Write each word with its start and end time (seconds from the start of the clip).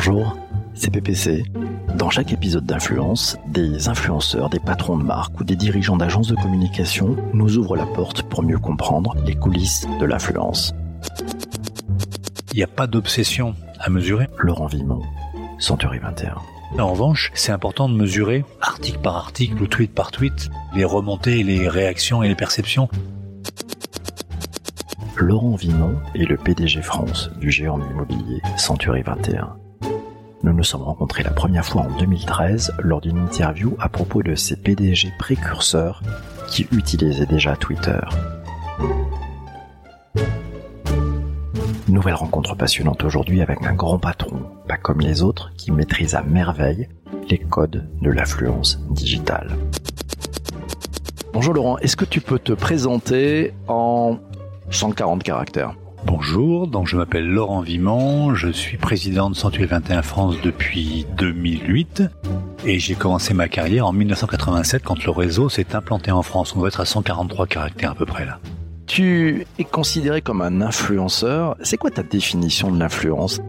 Bonjour, 0.00 0.38
c'est 0.74 0.92
PPC. 0.92 1.42
Dans 1.96 2.08
chaque 2.08 2.32
épisode 2.32 2.64
d'Influence, 2.64 3.36
des 3.48 3.88
influenceurs, 3.88 4.48
des 4.48 4.60
patrons 4.60 4.96
de 4.96 5.02
marque 5.02 5.40
ou 5.40 5.42
des 5.42 5.56
dirigeants 5.56 5.96
d'agences 5.96 6.28
de 6.28 6.36
communication 6.36 7.16
nous 7.32 7.58
ouvrent 7.58 7.74
la 7.74 7.84
porte 7.84 8.22
pour 8.22 8.44
mieux 8.44 8.60
comprendre 8.60 9.16
les 9.26 9.34
coulisses 9.34 9.88
de 9.98 10.06
l'influence. 10.06 10.72
Il 12.52 12.58
n'y 12.58 12.62
a 12.62 12.68
pas 12.68 12.86
d'obsession 12.86 13.56
à 13.80 13.90
mesurer. 13.90 14.28
Laurent 14.38 14.68
Vimon, 14.68 15.02
Century 15.58 15.98
21. 15.98 16.36
En 16.78 16.92
revanche, 16.92 17.32
c'est 17.34 17.50
important 17.50 17.88
de 17.88 17.94
mesurer, 17.94 18.44
article 18.60 19.00
par 19.00 19.16
article 19.16 19.60
ou 19.60 19.66
tweet 19.66 19.92
par 19.92 20.12
tweet, 20.12 20.48
les 20.76 20.84
remontées, 20.84 21.42
les 21.42 21.68
réactions 21.68 22.22
et 22.22 22.28
les 22.28 22.36
perceptions. 22.36 22.88
Laurent 25.16 25.56
Vimon 25.56 25.96
est 26.14 26.24
le 26.24 26.36
PDG 26.36 26.82
France 26.82 27.30
du 27.40 27.50
géant 27.50 27.80
immobilier 27.80 28.40
Century 28.56 29.02
21. 29.02 29.56
Nous 30.44 30.52
nous 30.52 30.62
sommes 30.62 30.82
rencontrés 30.82 31.24
la 31.24 31.32
première 31.32 31.64
fois 31.64 31.82
en 31.82 31.98
2013 31.98 32.74
lors 32.78 33.00
d'une 33.00 33.18
interview 33.18 33.76
à 33.80 33.88
propos 33.88 34.22
de 34.22 34.36
ces 34.36 34.54
PDG 34.54 35.12
précurseurs 35.18 36.00
qui 36.48 36.68
utilisaient 36.70 37.26
déjà 37.26 37.56
Twitter. 37.56 37.98
Nouvelle 41.88 42.14
rencontre 42.14 42.54
passionnante 42.54 43.02
aujourd'hui 43.02 43.42
avec 43.42 43.66
un 43.66 43.74
grand 43.74 43.98
patron, 43.98 44.42
pas 44.68 44.76
comme 44.76 45.00
les 45.00 45.22
autres, 45.22 45.50
qui 45.56 45.72
maîtrise 45.72 46.14
à 46.14 46.22
merveille 46.22 46.88
les 47.28 47.38
codes 47.38 47.88
de 48.00 48.10
l'affluence 48.10 48.78
digitale. 48.90 49.56
Bonjour 51.32 51.52
Laurent, 51.52 51.78
est-ce 51.78 51.96
que 51.96 52.04
tu 52.04 52.20
peux 52.20 52.38
te 52.38 52.52
présenter 52.52 53.54
en 53.66 54.18
140 54.70 55.24
caractères? 55.24 55.74
Bonjour, 56.08 56.68
donc 56.68 56.86
je 56.86 56.96
m'appelle 56.96 57.28
Laurent 57.28 57.60
Vimon, 57.60 58.34
je 58.34 58.48
suis 58.48 58.78
président 58.78 59.28
de 59.28 59.36
Century 59.36 59.66
21 59.66 60.00
France 60.00 60.36
depuis 60.42 61.04
2008 61.18 62.02
et 62.64 62.78
j'ai 62.78 62.94
commencé 62.94 63.34
ma 63.34 63.46
carrière 63.46 63.86
en 63.86 63.92
1987 63.92 64.82
quand 64.82 65.04
le 65.04 65.10
réseau 65.10 65.50
s'est 65.50 65.76
implanté 65.76 66.10
en 66.10 66.22
France. 66.22 66.56
On 66.56 66.60
doit 66.60 66.68
être 66.68 66.80
à 66.80 66.86
143 66.86 67.46
caractères 67.46 67.90
à 67.90 67.94
peu 67.94 68.06
près 68.06 68.24
là. 68.24 68.38
Tu 68.86 69.46
es 69.58 69.64
considéré 69.64 70.22
comme 70.22 70.40
un 70.40 70.62
influenceur. 70.62 71.56
C'est 71.60 71.76
quoi 71.76 71.90
ta 71.90 72.02
définition 72.02 72.72
de 72.72 72.78
l'influence? 72.78 73.42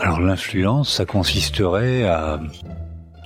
Alors 0.00 0.20
l'influence, 0.20 0.94
ça 0.94 1.04
consisterait 1.04 2.04
à 2.04 2.40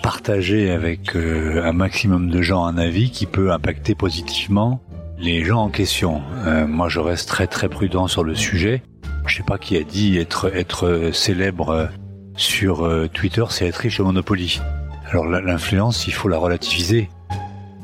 partager 0.03 0.73
avec 0.73 1.15
euh, 1.15 1.63
un 1.65 1.73
maximum 1.73 2.29
de 2.29 2.43
gens 2.43 2.65
un 2.65 2.77
avis 2.77 3.13
qui 3.13 3.27
peut 3.27 3.53
impacter 3.53 3.95
positivement 3.95 4.81
les 5.25 5.43
gens 5.43 5.63
en 5.63 5.71
question. 5.71 6.23
Euh, 6.47 6.67
moi, 6.67 6.89
je 6.89 7.01
reste 7.01 7.29
très 7.29 7.47
très 7.47 7.69
prudent 7.69 8.07
sur 8.09 8.25
le 8.25 8.35
sujet. 8.35 8.83
Je 9.27 9.37
sais 9.39 9.43
pas 9.43 9.57
qui 9.57 9.77
a 9.79 9.83
dit 9.83 10.19
être 10.19 10.55
être 10.55 11.11
célèbre 11.15 11.71
euh, 11.71 11.87
sur 12.37 12.85
euh, 12.85 13.09
Twitter, 13.09 13.45
c'est 13.49 13.67
être 13.67 13.77
riche 13.77 14.01
au 14.01 14.05
Monopoly. 14.05 14.61
Alors 15.11 15.27
l'influence, 15.27 16.07
il 16.07 16.13
faut 16.13 16.29
la 16.29 16.39
relativiser 16.39 17.09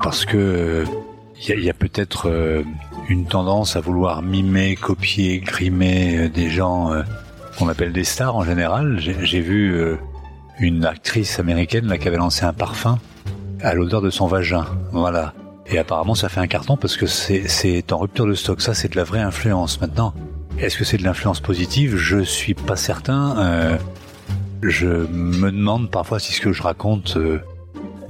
parce 0.02 0.24
que 0.24 0.84
il 1.48 1.64
y 1.64 1.70
a, 1.70 1.74
peut-être 1.74 2.30
une 3.08 3.27
tendance 3.27 3.77
à 3.77 3.80
vouloir 3.80 4.20
mimer, 4.20 4.74
copier, 4.77 5.38
grimer 5.38 6.28
des 6.28 6.50
gens 6.50 6.92
qu'on 7.56 7.68
appelle 7.68 7.92
des 7.92 8.05
stars 8.05 8.36
en 8.36 8.44
général. 8.44 8.98
J'ai 8.98 9.41
vu 9.41 9.96
une 10.58 10.84
actrice 10.84 11.38
américaine 11.38 11.86
là 11.86 11.96
qui 11.96 12.08
avait 12.08 12.18
lancé 12.18 12.44
un 12.44 12.52
parfum 12.52 12.98
à 13.62 13.74
l'odeur 13.74 14.02
de 14.02 14.11
son 14.11 14.27
vagin. 14.27 14.66
Voilà. 14.92 15.33
Et 15.70 15.78
apparemment, 15.78 16.16
ça 16.16 16.28
fait 16.28 16.40
un 16.40 16.48
carton 16.48 16.76
parce 16.76 16.96
que 16.96 17.06
c'est 17.06 17.92
en 17.92 17.98
rupture 17.98 18.26
de 18.26 18.34
stock. 18.34 18.60
Ça, 18.60 18.74
c'est 18.74 18.88
de 18.88 18.96
la 18.96 19.04
vraie 19.04 19.20
influence. 19.20 19.80
Maintenant, 19.80 20.12
est-ce 20.58 20.77
que 20.77 20.84
c'est 20.84 20.96
de 20.96 21.04
l'influence 21.04 21.38
positive? 21.38 21.96
Je 21.96 22.18
suis 22.18 22.54
pas 22.54 22.74
certain. 22.74 23.38
Euh, 23.38 23.78
je 24.62 24.88
me 24.88 25.52
demande 25.52 25.90
parfois 25.90 26.18
si 26.18 26.32
ce 26.32 26.40
que 26.40 26.52
je 26.52 26.62
raconte 26.62 27.16
euh, 27.16 27.38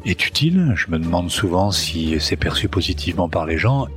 est 0.06 0.27
utile. 0.27 0.72
Je 0.75 0.91
me 0.91 0.98
demande 0.98 1.30
souvent 1.30 1.70
si 1.70 2.19
c'est 2.19 2.36
perçu 2.36 2.69
positivement 2.69 3.29
par 3.29 3.45
les 3.45 3.58
gens. 3.58 3.89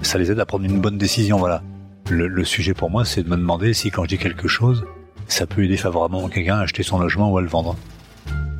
Ça 0.00 0.16
les 0.16 0.30
aide 0.30 0.40
à 0.40 0.46
prendre 0.46 0.64
une 0.64 0.80
bonne 0.80 0.96
décision. 0.96 1.36
Voilà. 1.38 1.62
Le, 2.08 2.44
sujet 2.44 2.72
pour 2.72 2.90
moi, 2.90 3.04
c'est 3.04 3.22
de 3.22 3.28
me 3.28 3.36
demander 3.36 3.74
si 3.74 3.90
quand 3.90 4.04
je 4.04 4.08
dis 4.08 4.18
quelque 4.18 4.48
chose, 4.48 4.84
ça 5.28 5.46
peut 5.46 5.64
aider 5.64 5.76
favorablement 5.76 6.28
quelqu'un 6.28 6.56
à 6.56 6.62
acheter 6.62 6.82
son 6.82 6.98
logement 6.98 7.30
ou 7.30 7.36
à 7.36 7.42
le 7.42 7.48
vendre. 7.48 7.76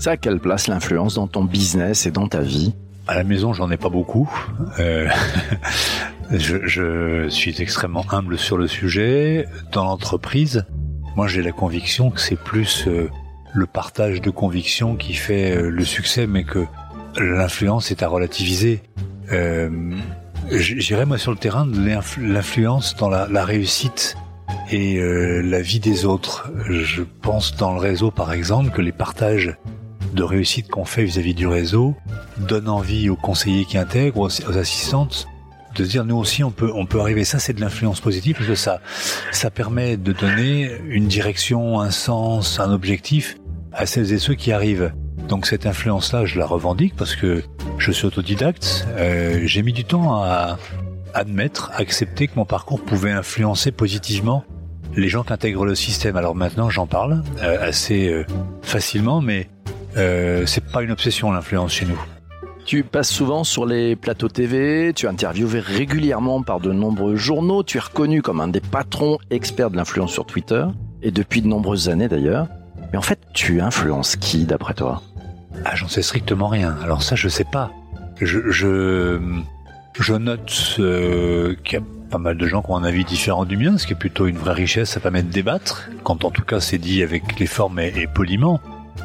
À 0.04 0.16
quelle 0.16 0.40
place 0.40 0.66
l'influence 0.66 1.14
dans 1.14 1.26
ton 1.26 1.44
business 1.44 2.06
et 2.06 2.10
dans 2.10 2.28
ta 2.28 2.40
vie? 2.40 2.74
À 3.06 3.14
la 3.16 3.24
maison, 3.24 3.52
j'en 3.52 3.70
ai 3.70 3.76
pas 3.76 3.88
beaucoup. 3.88 4.30
Euh, 4.78 5.08
je, 6.30 6.66
je, 6.66 7.28
suis 7.28 7.60
extrêmement 7.60 8.04
humble 8.10 8.38
sur 8.38 8.56
le 8.56 8.68
sujet. 8.68 9.46
Dans 9.72 9.84
l'entreprise, 9.84 10.64
moi 11.16 11.26
j'ai 11.26 11.42
la 11.42 11.52
conviction 11.52 12.10
que 12.10 12.20
c'est 12.20 12.36
plus 12.36 12.86
euh, 12.86 13.10
le 13.52 13.66
partage 13.66 14.20
de 14.20 14.30
convictions 14.30 14.96
qui 14.96 15.14
fait 15.14 15.56
euh, 15.56 15.68
le 15.68 15.84
succès, 15.84 16.26
mais 16.26 16.44
que 16.44 16.64
l'influence 17.18 17.90
est 17.90 18.02
à 18.02 18.08
relativiser. 18.08 18.82
Euh, 19.32 19.68
J'irais 20.50 21.06
moi 21.06 21.18
sur 21.18 21.30
le 21.30 21.36
terrain 21.38 21.66
de 21.66 21.78
l'influence 22.20 22.96
dans 22.96 23.08
la, 23.08 23.44
réussite 23.44 24.16
et 24.72 25.00
la 25.00 25.62
vie 25.62 25.78
des 25.78 26.04
autres. 26.04 26.50
Je 26.68 27.02
pense 27.02 27.56
dans 27.56 27.72
le 27.72 27.78
réseau 27.78 28.10
par 28.10 28.32
exemple 28.32 28.70
que 28.70 28.82
les 28.82 28.90
partages 28.90 29.56
de 30.12 30.22
réussite 30.22 30.68
qu'on 30.68 30.84
fait 30.84 31.04
vis-à-vis 31.04 31.34
du 31.34 31.46
réseau 31.46 31.94
donne 32.38 32.68
envie 32.68 33.08
aux 33.08 33.16
conseillers 33.16 33.64
qui 33.64 33.78
intègrent, 33.78 34.20
aux, 34.20 34.56
assistantes, 34.56 35.26
de 35.76 35.84
se 35.84 35.90
dire 35.90 36.04
nous 36.04 36.16
aussi 36.16 36.44
on 36.44 36.50
peut 36.50 36.70
on 36.74 36.86
peut 36.86 37.00
arriver. 37.00 37.24
Ça 37.24 37.38
c'est 37.38 37.54
de 37.54 37.60
l'influence 37.60 38.00
positive 38.00 38.36
parce 38.36 38.48
que 38.48 38.54
ça 38.54 38.80
ça 39.30 39.50
permet 39.50 39.96
de 39.96 40.12
donner 40.12 40.70
une 40.86 41.06
direction, 41.06 41.80
un 41.80 41.90
sens, 41.90 42.60
un 42.60 42.70
objectif 42.70 43.36
à 43.72 43.86
celles 43.86 44.12
et 44.12 44.18
ceux 44.18 44.34
qui 44.34 44.52
arrivent. 44.52 44.92
Donc 45.28 45.46
cette 45.46 45.66
influence-là, 45.66 46.26
je 46.26 46.38
la 46.38 46.46
revendique 46.46 46.94
parce 46.96 47.16
que 47.16 47.42
je 47.78 47.92
suis 47.92 48.06
autodidacte. 48.06 48.86
Euh, 48.96 49.42
J'ai 49.44 49.62
mis 49.62 49.72
du 49.72 49.84
temps 49.84 50.22
à 50.22 50.58
admettre, 51.14 51.70
accepter 51.74 52.26
que 52.26 52.32
mon 52.36 52.44
parcours 52.44 52.82
pouvait 52.82 53.12
influencer 53.12 53.72
positivement 53.72 54.44
les 54.94 55.08
gens 55.08 55.22
qui 55.22 55.32
intègrent 55.32 55.64
le 55.64 55.74
système. 55.74 56.16
Alors 56.16 56.34
maintenant, 56.34 56.70
j'en 56.70 56.86
parle 56.86 57.22
euh, 57.42 57.66
assez 57.66 58.08
euh, 58.08 58.26
facilement, 58.62 59.20
mais 59.20 59.48
euh, 59.96 60.46
c'est 60.46 60.64
pas 60.64 60.82
une 60.82 60.90
obsession 60.90 61.32
l'influence 61.32 61.72
chez 61.72 61.86
nous. 61.86 62.00
Tu 62.64 62.84
passes 62.84 63.10
souvent 63.10 63.42
sur 63.42 63.66
les 63.66 63.96
plateaux 63.96 64.28
TV, 64.28 64.92
tu 64.94 65.06
es 65.06 65.08
interviewé 65.08 65.58
régulièrement 65.58 66.42
par 66.42 66.60
de 66.60 66.72
nombreux 66.72 67.16
journaux, 67.16 67.64
tu 67.64 67.78
es 67.78 67.80
reconnu 67.80 68.22
comme 68.22 68.40
un 68.40 68.48
des 68.48 68.60
patrons 68.60 69.18
experts 69.30 69.70
de 69.70 69.76
l'influence 69.76 70.12
sur 70.12 70.24
Twitter, 70.26 70.64
et 71.02 71.10
depuis 71.10 71.42
de 71.42 71.48
nombreuses 71.48 71.88
années 71.88 72.08
d'ailleurs. 72.08 72.46
Mais 72.92 72.98
en 72.98 73.02
fait, 73.02 73.18
tu 73.32 73.60
influences 73.60 74.16
qui 74.16 74.44
d'après 74.44 74.74
toi? 74.74 75.02
Ah, 75.64 75.74
j'en 75.74 75.88
sais 75.88 76.02
strictement 76.02 76.48
rien. 76.48 76.76
Alors 76.82 77.02
ça, 77.02 77.16
je 77.16 77.28
sais 77.28 77.44
pas. 77.44 77.70
Je, 78.20 78.50
je, 78.50 79.18
je 79.98 80.14
note 80.14 80.76
euh, 80.78 81.56
qu'il 81.64 81.78
y 81.78 81.82
a 81.82 81.84
pas 82.10 82.18
mal 82.18 82.36
de 82.36 82.46
gens 82.46 82.62
qui 82.62 82.70
ont 82.70 82.76
un 82.76 82.84
avis 82.84 83.04
différent 83.04 83.44
du 83.44 83.56
mien, 83.56 83.78
ce 83.78 83.86
qui 83.86 83.94
est 83.94 83.96
plutôt 83.96 84.26
une 84.26 84.36
vraie 84.36 84.52
richesse, 84.52 84.90
ça 84.90 85.00
permet 85.00 85.22
de 85.22 85.32
débattre, 85.32 85.88
quand 86.04 86.24
en 86.24 86.30
tout 86.30 86.42
cas 86.42 86.60
c'est 86.60 86.78
dit 86.78 87.02
avec 87.02 87.40
les 87.40 87.46
formes 87.46 87.80
et 87.80 88.06
poliment. 88.06 88.60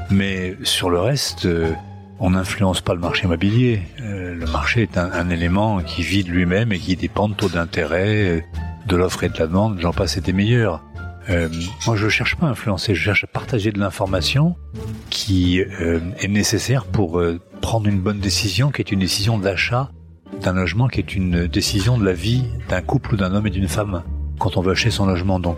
Mais 0.10 0.56
sur 0.64 0.90
le 0.90 1.00
reste, 1.00 1.46
euh, 1.46 1.72
on 2.20 2.32
n'influence 2.32 2.82
pas 2.82 2.94
le 2.94 3.00
marché 3.00 3.26
immobilier. 3.26 3.82
Euh, 4.02 4.36
le 4.36 4.46
marché 4.48 4.84
est 4.84 4.98
un, 4.98 5.30
élément 5.30 5.82
qui 5.82 6.02
vide 6.02 6.28
lui-même 6.30 6.72
et 6.72 6.80
qui 6.80 6.96
dépend 6.96 7.30
de 7.30 7.34
taux 7.34 7.50
d'intérêt, 7.50 8.30
euh, 8.30 8.42
de 8.88 8.96
l'offre 8.96 9.24
et 9.24 9.30
de 9.30 9.38
la 9.38 9.48
demande, 9.48 9.80
j'en 9.80 9.94
passe 9.94 10.18
et 10.18 10.22
des 10.22 10.34
meilleurs. 10.34 10.84
moi, 11.86 11.98
je 11.98 12.08
cherche 12.08 12.38
pas 12.38 12.48
à 12.48 12.52
influencer, 12.52 12.96
je 12.96 13.04
cherche 13.04 13.26
à 13.26 13.28
partager 13.28 13.72
de 13.74 13.80
l'information 13.80 14.56
qui 15.10 15.60
est 15.60 16.28
nécessaire 16.30 16.86
pour 16.86 17.22
prendre 17.60 17.88
une 17.88 18.00
bonne 18.00 18.20
décision, 18.20 18.72
qui 18.72 18.82
est 18.82 18.94
une 18.94 19.00
décision 19.00 19.38
d'achat 19.38 19.92
d'un 20.42 20.54
logement, 20.54 20.88
qui 20.88 21.00
est 21.00 21.16
une 21.16 21.48
décision 21.48 21.98
de 21.98 22.06
la 22.06 22.14
vie 22.14 22.46
d'un 22.70 22.82
couple 22.82 23.16
ou 23.16 23.18
d'un 23.18 23.34
homme 23.34 23.46
et 23.46 23.50
d'une 23.50 23.68
femme 23.68 24.04
quand 24.40 24.56
on 24.56 24.62
veut 24.62 24.72
acheter 24.72 24.92
son 24.92 25.06
logement. 25.06 25.42
Donc, 25.42 25.58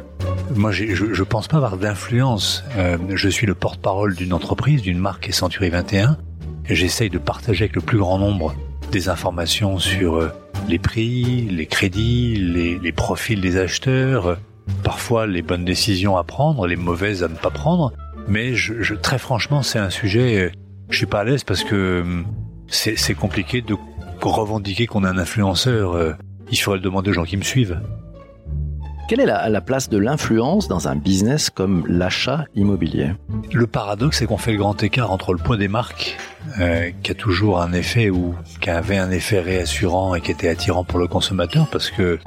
moi, 0.56 0.72
je, 0.72 0.86
je 0.94 1.24
pense 1.24 1.48
pas 1.48 1.58
avoir 1.58 1.78
d'influence. 1.78 2.64
Euh, 2.78 2.98
je 3.14 3.29
suis 3.29 3.46
le 3.46 3.56
porte-parole 3.56 4.16
d'une 4.16 4.34
entreprise, 4.34 4.82
d'une 4.82 4.97
marque 4.97 5.23
qui 5.23 5.29
est 5.29 5.34
Century 5.34 5.70
21. 5.70 6.18
Et 6.68 6.76
j'essaye 6.76 7.09
de 7.09 7.18
partager 7.18 7.66
avec 7.66 7.76
le 7.76 7.82
plus 7.82 7.97
grand 7.97 8.20
nombre 8.20 8.56
des 8.91 9.09
informations 9.09 9.79
sur 9.79 10.16
euh, 10.16 10.32
les 10.68 10.79
prix, 10.79 11.47
les 11.50 11.66
crédits, 11.66 12.35
les, 12.35 12.79
les 12.79 12.91
profils 12.91 13.40
des 13.40 13.58
acheteurs, 13.58 14.28
euh, 14.28 14.35
parfois 14.84 15.28
les 15.28 15.41
bonnes 15.41 15.66
décisions 15.66 16.18
à 16.18 16.23
prendre, 16.23 16.68
les 16.68 16.76
mauvaises 16.76 17.23
à 17.23 17.28
ne 17.28 17.35
pas 17.35 17.52
prendre. 17.52 17.94
Mais 18.28 18.56
je, 18.56 18.82
je 18.82 18.96
très 18.96 19.20
franchement, 19.20 19.64
c'est 19.64 19.79
un 19.79 19.90
sujet, 19.90 20.52
je 20.90 20.97
suis 20.97 21.08
pas 21.08 21.22
à 21.22 21.23
l'aise 21.23 21.44
parce 21.44 21.64
que 21.64 22.23
c'est 22.68 23.16
compliqué 23.16 23.62
de 23.62 23.76
revendiquer 24.22 24.85
qu'on 24.85 25.03
est 25.03 25.08
un 25.08 25.18
influenceur. 25.18 26.16
Il 26.52 26.58
faudrait 26.58 26.78
le 26.78 26.84
demander 26.84 27.09
aux 27.09 27.14
gens 27.14 27.23
qui 27.23 27.38
me 27.38 27.41
suivent. 27.41 27.79
Quelle 29.09 29.22
est 29.22 29.26
la, 29.26 29.61
place 29.61 29.90
de 29.90 29.97
l'influence 29.97 30.67
dans 30.67 30.88
un 30.88 30.96
business 30.96 31.50
comme 31.50 31.84
l'achat 31.88 32.46
immobilier? 32.53 33.14
Le 33.52 33.66
paradoxe, 33.66 34.20
c'est 34.20 34.28
qu'on 34.28 34.38
fait 34.38 34.52
le 34.52 34.59
grand 34.59 34.84
écart 34.84 35.11
entre 35.11 35.34
le 35.34 35.40
poids 35.40 35.58
des 35.58 35.67
marques, 35.67 36.16
euh, 36.59 36.91
qui 37.02 37.09
a 37.09 37.16
toujours 37.16 37.59
un 37.59 37.73
effet 37.73 38.11
ou 38.11 38.35
qui 38.61 38.70
avait 38.70 39.00
un 39.00 39.09
effet 39.09 39.40
réassurant 39.40 40.14
et 40.14 40.22
qui 40.22 40.29
était 40.29 40.47
attirant 40.47 40.84
pour 40.84 41.00
le 41.00 41.08
consommateur, 41.08 41.67
parce 41.72 41.90
que 41.90 42.20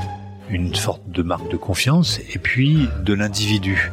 une 0.51 0.75
sorte 0.75 1.09
de 1.09 1.23
marque 1.23 1.49
de 1.53 1.57
confiance, 1.57 2.19
et 2.35 2.41
puis 2.41 2.89
de 3.05 3.15
l'individu. 3.15 3.93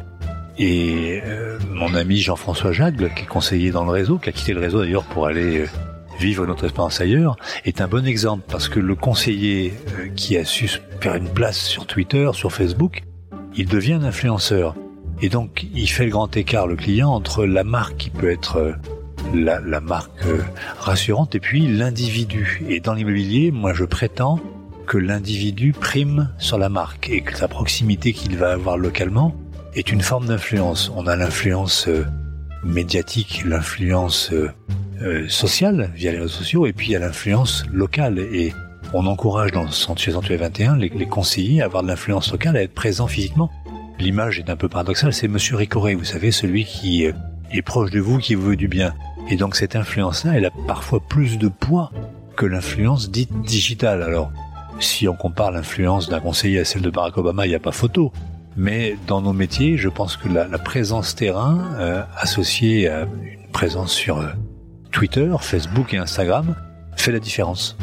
Et 0.58 1.22
euh, 1.24 1.60
mon 1.70 1.94
ami 1.94 2.16
Jean-François 2.16 2.72
Jagle, 2.72 3.14
qui 3.14 3.22
est 3.22 3.26
conseiller 3.26 3.70
dans 3.70 3.84
le 3.84 3.92
réseau, 3.92 4.18
qui 4.18 4.30
a 4.30 4.32
quitté 4.32 4.52
le 4.52 4.58
réseau 4.58 4.80
d'ailleurs 4.80 5.04
pour 5.04 5.28
aller 5.28 5.60
euh, 5.60 5.66
vivre 6.20 6.46
notre 6.46 6.64
expérience 6.64 7.00
ailleurs, 7.00 7.36
est 7.64 7.80
un 7.80 7.88
bon 7.88 8.06
exemple 8.06 8.44
parce 8.48 8.68
que 8.68 8.80
le 8.80 8.94
conseiller 8.94 9.72
euh, 9.98 10.08
qui 10.08 10.36
a 10.36 10.44
su 10.44 10.68
faire 11.00 11.14
une 11.14 11.28
place 11.28 11.58
sur 11.58 11.86
Twitter, 11.86 12.30
sur 12.32 12.52
Facebook, 12.52 13.02
il 13.56 13.66
devient 13.66 13.94
un 13.94 14.04
influenceur. 14.04 14.74
Et 15.22 15.28
donc, 15.28 15.66
il 15.74 15.88
fait 15.88 16.04
le 16.04 16.10
grand 16.10 16.34
écart, 16.36 16.66
le 16.66 16.76
client, 16.76 17.10
entre 17.10 17.44
la 17.44 17.64
marque 17.64 17.96
qui 17.96 18.10
peut 18.10 18.30
être 18.30 18.74
la, 19.34 19.60
la 19.60 19.80
marque 19.80 20.24
rassurante 20.78 21.34
et 21.34 21.40
puis 21.40 21.66
l'individu. 21.66 22.62
Et 22.68 22.80
dans 22.80 22.94
l'immobilier, 22.94 23.50
moi, 23.50 23.74
je 23.74 23.84
prétends 23.84 24.40
que 24.86 24.98
l'individu 24.98 25.72
prime 25.72 26.30
sur 26.38 26.58
la 26.58 26.68
marque 26.68 27.10
et 27.10 27.20
que 27.20 27.40
la 27.40 27.48
proximité 27.48 28.12
qu'il 28.12 28.36
va 28.36 28.52
avoir 28.52 28.76
localement 28.76 29.34
est 29.74 29.92
une 29.92 30.00
forme 30.00 30.26
d'influence. 30.26 30.90
On 30.96 31.06
a 31.06 31.16
l'influence 31.16 31.86
euh, 31.86 32.04
médiatique, 32.64 33.44
l'influence 33.44 34.30
euh, 35.02 35.24
euh, 35.24 35.28
sociale 35.28 35.90
via 35.94 36.12
les 36.12 36.18
réseaux 36.18 36.28
sociaux, 36.28 36.66
et 36.66 36.72
puis 36.72 36.88
il 36.88 36.92
y 36.92 36.96
a 36.96 36.98
l'influence 36.98 37.64
locale. 37.72 38.18
Et 38.18 38.52
on 38.92 39.06
encourage 39.06 39.52
dans 39.52 39.68
chez 39.70 40.12
21 40.36 40.76
les, 40.76 40.90
conseillers 41.06 41.62
à 41.62 41.66
avoir 41.66 41.82
de 41.82 41.88
l'influence 41.88 42.32
locale, 42.32 42.56
à 42.56 42.62
être 42.62 42.74
présents 42.74 43.06
physiquement. 43.06 43.50
L'image 43.98 44.38
est 44.38 44.50
un 44.50 44.56
peu 44.56 44.68
paradoxale, 44.68 45.12
c'est 45.12 45.28
Monsieur 45.28 45.56
Ricoré, 45.56 45.94
vous 45.94 46.04
savez, 46.04 46.30
celui 46.30 46.64
qui 46.64 47.04
est 47.04 47.62
proche 47.62 47.90
de 47.90 48.00
vous, 48.00 48.18
qui 48.18 48.34
vous 48.34 48.48
veut 48.48 48.56
du 48.56 48.68
bien. 48.68 48.94
Et 49.28 49.36
donc 49.36 49.56
cette 49.56 49.76
influence-là, 49.76 50.32
elle 50.36 50.46
a 50.46 50.50
parfois 50.66 51.00
plus 51.00 51.38
de 51.38 51.48
poids 51.48 51.92
que 52.36 52.46
l'influence 52.46 53.10
dite 53.10 53.30
digitale. 53.42 54.02
Alors, 54.02 54.32
si 54.80 55.06
on 55.08 55.14
compare 55.14 55.50
l'influence 55.50 56.08
d'un 56.08 56.20
conseiller 56.20 56.60
à 56.60 56.64
celle 56.64 56.82
de 56.82 56.90
Barack 56.90 57.18
Obama, 57.18 57.46
il 57.46 57.50
n'y 57.50 57.54
a 57.54 57.60
pas 57.60 57.72
photo. 57.72 58.12
Mais 58.56 58.96
dans 59.06 59.20
nos 59.20 59.32
métiers, 59.32 59.76
je 59.76 59.88
pense 59.88 60.16
que 60.16 60.28
la, 60.28 60.46
présence 60.58 61.14
terrain, 61.14 61.58
euh, 61.78 62.02
associée 62.16 62.88
à 62.88 63.02
une 63.02 63.50
présence 63.52 63.92
sur 63.92 64.18
euh, 64.18 64.28
Twitter, 64.90 65.32
Facebook 65.40 65.94
et 65.94 65.98
Instagram, 65.98 66.54
fait 66.96 67.12
la 67.12 67.18
différence. 67.18 67.76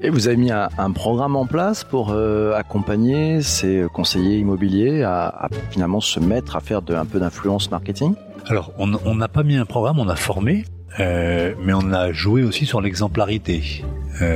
Et 0.00 0.10
vous 0.10 0.26
avez 0.26 0.36
mis 0.36 0.50
un, 0.50 0.68
programme 0.92 1.36
en 1.36 1.46
place 1.46 1.84
pour 1.84 2.10
euh, 2.10 2.54
accompagner 2.54 3.40
ces 3.40 3.86
conseillers 3.92 4.38
immobiliers 4.38 5.04
à, 5.04 5.48
finalement 5.70 6.00
se 6.00 6.18
mettre 6.18 6.56
à 6.56 6.60
faire 6.60 6.82
de, 6.82 6.94
un 6.94 7.06
peu 7.06 7.20
d'influence 7.20 7.70
marketing? 7.70 8.14
Alors, 8.48 8.72
on 8.78 9.14
n'a 9.14 9.28
pas 9.28 9.44
mis 9.44 9.56
un 9.56 9.64
programme, 9.64 10.00
on 10.00 10.08
a 10.08 10.16
formé, 10.16 10.64
mais 10.98 11.72
on 11.72 11.92
a 11.92 12.10
joué 12.10 12.42
aussi 12.42 12.66
sur 12.66 12.80
l'exemplarité. 12.80 13.84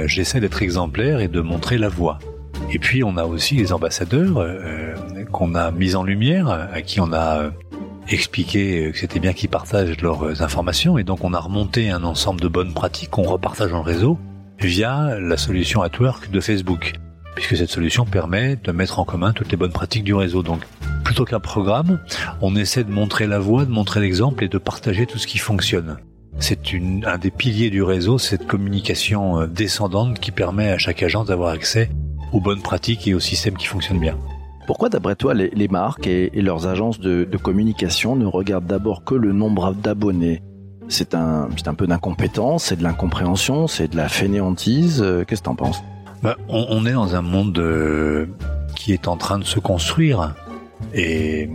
J'essaie 0.04 0.38
d'être 0.38 0.62
exemplaire 0.62 1.18
et 1.18 1.26
de 1.26 1.40
montrer 1.40 1.78
la 1.78 1.88
voie. 1.88 2.20
Et 2.72 2.78
puis 2.78 3.04
on 3.04 3.16
a 3.16 3.24
aussi 3.24 3.54
les 3.54 3.72
ambassadeurs 3.72 4.38
euh, 4.38 4.94
qu'on 5.30 5.54
a 5.54 5.70
mis 5.70 5.94
en 5.94 6.02
lumière, 6.02 6.48
à 6.48 6.82
qui 6.82 7.00
on 7.00 7.12
a 7.12 7.38
euh, 7.38 7.50
expliqué 8.08 8.90
que 8.92 8.98
c'était 8.98 9.20
bien 9.20 9.32
qu'ils 9.32 9.48
partagent 9.48 10.00
leurs 10.00 10.42
informations, 10.42 10.98
et 10.98 11.04
donc 11.04 11.24
on 11.24 11.34
a 11.34 11.40
remonté 11.40 11.90
un 11.90 12.04
ensemble 12.04 12.40
de 12.40 12.48
bonnes 12.48 12.72
pratiques 12.72 13.10
qu'on 13.10 13.22
repartage 13.22 13.70
le 13.70 13.78
réseau 13.78 14.18
via 14.58 15.18
la 15.20 15.36
solution 15.36 15.82
AtWork 15.82 16.30
de 16.30 16.40
Facebook, 16.40 16.94
puisque 17.34 17.56
cette 17.56 17.70
solution 17.70 18.04
permet 18.04 18.56
de 18.56 18.72
mettre 18.72 18.98
en 18.98 19.04
commun 19.04 19.32
toutes 19.32 19.50
les 19.50 19.56
bonnes 19.56 19.72
pratiques 19.72 20.04
du 20.04 20.14
réseau. 20.14 20.42
Donc 20.42 20.62
plutôt 21.04 21.24
qu'un 21.24 21.40
programme, 21.40 22.00
on 22.40 22.56
essaie 22.56 22.84
de 22.84 22.90
montrer 22.90 23.26
la 23.26 23.38
voie, 23.38 23.64
de 23.64 23.70
montrer 23.70 24.00
l'exemple 24.00 24.44
et 24.44 24.48
de 24.48 24.58
partager 24.58 25.06
tout 25.06 25.18
ce 25.18 25.26
qui 25.26 25.38
fonctionne. 25.38 25.98
C'est 26.38 26.58
un 27.06 27.18
des 27.18 27.30
piliers 27.30 27.70
du 27.70 27.82
réseau, 27.82 28.18
cette 28.18 28.46
communication 28.46 29.40
euh, 29.40 29.46
descendante 29.46 30.20
qui 30.20 30.32
permet 30.32 30.68
à 30.70 30.76
chaque 30.76 31.02
agence 31.02 31.28
d'avoir 31.28 31.50
accès 31.50 31.88
aux 32.32 32.40
bonnes 32.40 32.60
pratiques 32.60 33.08
et 33.08 33.14
aux 33.14 33.20
systèmes 33.20 33.56
qui 33.56 33.66
fonctionnent 33.66 34.00
bien. 34.00 34.18
Pourquoi, 34.66 34.88
d'après 34.88 35.14
toi, 35.14 35.32
les, 35.32 35.68
marques 35.68 36.08
et, 36.08 36.30
leurs 36.34 36.66
agences 36.66 36.98
de, 36.98 37.24
communication 37.40 38.16
ne 38.16 38.26
regardent 38.26 38.66
d'abord 38.66 39.04
que 39.04 39.14
le 39.14 39.32
nombre 39.32 39.74
d'abonnés? 39.74 40.42
C'est 40.88 41.14
un, 41.14 41.48
un 41.66 41.74
peu 41.74 41.86
d'incompétence, 41.86 42.64
c'est 42.64 42.76
de 42.76 42.82
l'incompréhension, 42.82 43.66
c'est 43.66 43.88
de 43.88 43.96
la 43.96 44.08
fainéantise. 44.08 45.02
Euh, 45.02 45.24
qu'est-ce 45.24 45.40
que 45.40 45.46
tu 45.46 45.50
en 45.50 45.56
penses? 45.56 45.82
Bah, 46.22 46.36
on, 46.48 46.86
est 46.86 46.92
dans 46.92 47.14
un 47.16 47.22
monde 47.22 47.58
euh, 47.58 48.26
qui 48.74 48.92
est 48.92 49.08
en 49.08 49.16
train 49.16 49.38
de 49.38 49.44
se 49.44 49.58
construire. 49.58 50.34
Et 50.94 51.50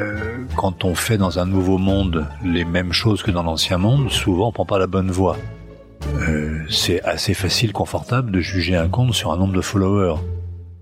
euh, 0.00 0.44
quand 0.56 0.84
on 0.84 0.94
fait 0.94 1.16
dans 1.18 1.38
un 1.38 1.46
nouveau 1.46 1.78
monde 1.78 2.26
les 2.44 2.64
mêmes 2.64 2.92
choses 2.92 3.22
que 3.22 3.30
dans 3.30 3.42
l'ancien 3.42 3.78
monde, 3.78 4.10
souvent 4.10 4.48
on 4.48 4.52
prend 4.52 4.66
pas 4.66 4.78
la 4.78 4.86
bonne 4.86 5.10
voie. 5.10 5.36
C'est 6.68 7.02
assez 7.02 7.34
facile, 7.34 7.72
confortable 7.72 8.32
de 8.32 8.40
juger 8.40 8.76
un 8.76 8.88
compte 8.88 9.14
sur 9.14 9.32
un 9.32 9.36
nombre 9.36 9.54
de 9.54 9.60
followers. 9.60 10.20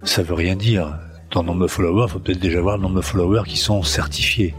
Ça 0.03 0.23
veut 0.23 0.35
rien 0.35 0.56
dire. 0.56 0.99
Dans 1.31 1.43
le 1.43 1.47
nombre 1.47 1.62
de 1.62 1.69
followers, 1.69 2.06
il 2.09 2.11
faut 2.11 2.19
peut-être 2.19 2.41
déjà 2.41 2.61
voir 2.61 2.77
le 2.77 2.82
nombre 2.82 2.97
de 2.97 3.03
followers 3.03 3.44
qui 3.47 3.56
sont 3.56 3.82
certifiés. 3.85 4.55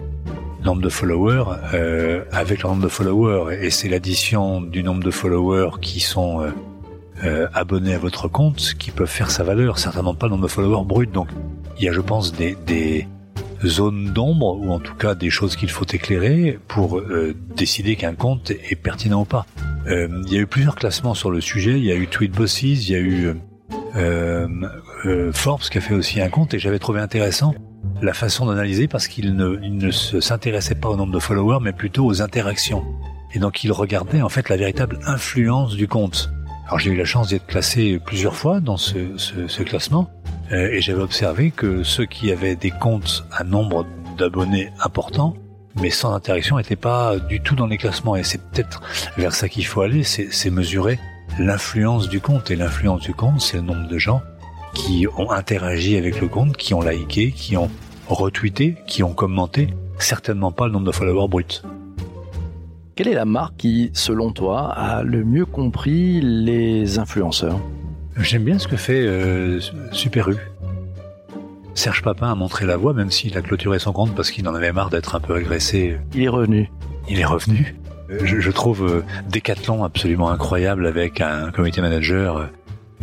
Nombre 0.64 0.82
de 0.82 0.90
followers 0.90 1.44
euh, 1.74 2.24
avec 2.32 2.64
le 2.64 2.70
nombre 2.70 2.84
de 2.84 2.88
followers. 2.88 3.58
Et 3.62 3.70
c'est 3.72 3.90
l'addition 3.90 4.62
du 4.62 4.82
nombre 4.82 5.04
de 5.04 5.12
followers 5.12 5.80
qui 5.82 6.00
sont 6.00 6.42
euh, 6.42 6.52
euh, 7.24 7.48
abonnés 7.54 7.94
à 7.94 7.98
votre 8.00 8.30
compte 8.30 8.76
qui 8.80 8.92
peuvent 8.92 9.10
faire 9.10 9.32
sa 9.32 9.44
valeur. 9.44 9.80
Certainement 9.80 10.16
pas 10.16 10.28
le 10.28 10.32
nombre 10.32 10.44
de 10.44 10.48
followers 10.48 10.86
brut. 10.86 11.12
Donc 11.12 11.28
il 11.78 11.84
y 11.84 11.90
a, 11.90 11.92
je 11.92 12.00
pense, 12.00 12.32
des, 12.32 12.56
des 12.66 13.08
zones 13.66 14.06
d'ombre 14.06 14.58
ou 14.58 14.72
en 14.72 14.80
tout 14.80 14.96
cas 14.96 15.14
des 15.14 15.30
choses 15.30 15.58
qu'il 15.58 15.70
faut 15.70 15.86
éclairer 15.86 16.58
pour 16.68 17.00
euh, 17.00 17.36
décider 17.56 17.98
qu'un 17.98 18.16
compte 18.16 18.52
est 18.52 18.76
pertinent 18.76 19.22
ou 19.22 19.26
pas. 19.26 19.46
Euh, 19.88 20.08
il 20.28 20.34
y 20.34 20.38
a 20.38 20.40
eu 20.40 20.48
plusieurs 20.48 20.76
classements 20.76 21.16
sur 21.16 21.32
le 21.32 21.42
sujet. 21.42 21.78
Il 21.78 21.84
y 21.84 21.92
a 21.92 21.96
eu 21.96 22.08
Tweetbosses, 22.08 22.64
il 22.64 22.90
y 22.90 22.96
a 22.96 23.00
eu 23.00 23.36
euh, 23.96 24.48
euh, 25.06 25.32
Forbes 25.34 25.62
qui 25.62 25.78
a 25.78 25.82
fait 25.82 25.94
aussi 25.94 26.22
un 26.22 26.30
compte 26.30 26.54
et 26.54 26.60
j'avais 26.60 26.80
trouvé 26.80 27.02
intéressant 27.02 27.54
la 28.02 28.14
façon 28.14 28.46
d'analyser 28.46 28.88
parce 28.88 29.08
qu'il 29.08 29.36
ne, 29.36 29.56
ne 29.58 29.92
s'intéressait 29.92 30.76
pas 30.76 30.90
au 30.90 30.96
nombre 30.96 31.14
de 31.14 31.20
followers 31.20 31.60
mais 31.62 31.74
plutôt 31.74 32.06
aux 32.06 32.22
interactions. 32.22 32.84
Et 33.34 33.40
donc 33.40 33.64
il 33.64 33.72
regardait 33.72 34.22
en 34.22 34.30
fait 34.30 34.50
la 34.50 34.58
véritable 34.58 35.00
influence 35.06 35.76
du 35.76 35.88
compte. 35.88 36.32
Alors 36.68 36.80
j'ai 36.80 36.92
eu 36.92 36.96
la 36.96 37.06
chance 37.06 37.30
d'être 37.30 37.48
classé 37.48 38.00
plusieurs 38.06 38.36
fois 38.36 38.60
dans 38.60 38.78
ce, 38.78 39.18
ce, 39.18 39.48
ce 39.48 39.64
classement 39.64 40.10
euh, 40.52 40.70
et 40.72 40.82
j'avais 40.82 41.02
observé 41.02 41.52
que 41.52 41.84
ceux 41.84 42.06
qui 42.06 42.32
avaient 42.32 42.56
des 42.56 42.72
comptes 42.72 43.26
à 43.32 43.44
nombre 43.44 43.86
d'abonnés 44.18 44.72
importants 44.84 45.36
mais 45.80 45.90
sans 45.90 46.14
interaction 46.14 46.58
n'était 46.58 46.76
pas 46.76 47.18
du 47.18 47.42
tout 47.42 47.56
dans 47.56 47.68
les 47.68 47.78
classements. 47.78 48.16
Et 48.16 48.24
c'est 48.24 48.42
peut-être 48.42 48.82
vers 49.18 49.34
ça 49.34 49.48
qu'il 49.48 49.66
faut 49.66 49.82
aller, 49.82 50.04
c'est 50.04 50.50
mesurer 50.50 51.00
l'influence 51.40 52.10
du 52.10 52.20
compte. 52.20 52.52
Et 52.52 52.56
l'influence 52.56 53.02
du 53.02 53.14
compte, 53.14 53.40
c'est 53.40 53.58
le 53.58 53.64
nombre 53.64 53.88
de 53.88 53.98
gens 53.98 54.22
qui 54.74 55.08
ont 55.18 55.32
interagi 55.32 55.98
avec 55.98 56.22
le 56.22 56.28
compte, 56.28 56.58
qui 56.58 56.74
ont 56.74 56.82
liké, 56.82 57.32
qui 57.32 57.58
ont 57.58 57.70
retweeté, 58.08 58.76
qui 58.88 59.04
ont 59.04 59.14
commenté, 59.14 59.70
certainement 60.00 60.52
pas 60.52 60.68
le 60.68 60.74
nombre 60.74 60.86
de 60.86 60.92
followers 60.92 61.28
bruts. 61.28 61.62
Quelle 62.96 63.08
est 63.08 63.16
la 63.16 63.26
marque 63.26 63.58
qui, 63.58 63.90
selon 63.94 64.32
toi, 64.32 64.70
a 64.70 65.04
le 65.04 65.24
mieux 65.24 65.46
compris 65.46 66.22
les 66.22 67.00
influenceurs? 67.00 67.60
J'aime 68.18 68.44
bien 68.44 68.60
ce 68.60 68.68
que 68.68 68.76
fait 68.76 69.02
euh, 69.08 69.60
Super 69.92 70.30
U. 70.30 70.36
Serge 71.74 72.02
Papin 72.02 72.32
a 72.32 72.36
montré 72.36 72.66
la 72.66 72.76
voie, 72.76 72.94
même 72.94 73.10
s'il 73.10 73.38
a 73.38 73.42
clôturé 73.42 73.80
son 73.80 73.94
compte 73.94 74.14
parce 74.14 74.30
qu'il 74.30 74.48
en 74.48 74.54
avait 74.54 74.74
marre 74.74 74.90
d'être 74.90 75.16
un 75.16 75.22
peu 75.22 75.36
agressé. 75.36 75.98
Il 76.14 76.24
est 76.24 76.28
revenu. 76.28 76.70
Il 77.10 77.20
est 77.20 77.26
revenu. 77.26 77.76
Euh, 78.10 78.20
je, 78.24 78.52
trouve 78.52 78.86
euh, 78.86 79.04
Decathlon 79.30 79.86
absolument 79.86 80.30
incroyable 80.30 80.86
avec 80.86 81.22
un 81.22 81.50
comité 81.52 81.80
manager. 81.82 82.50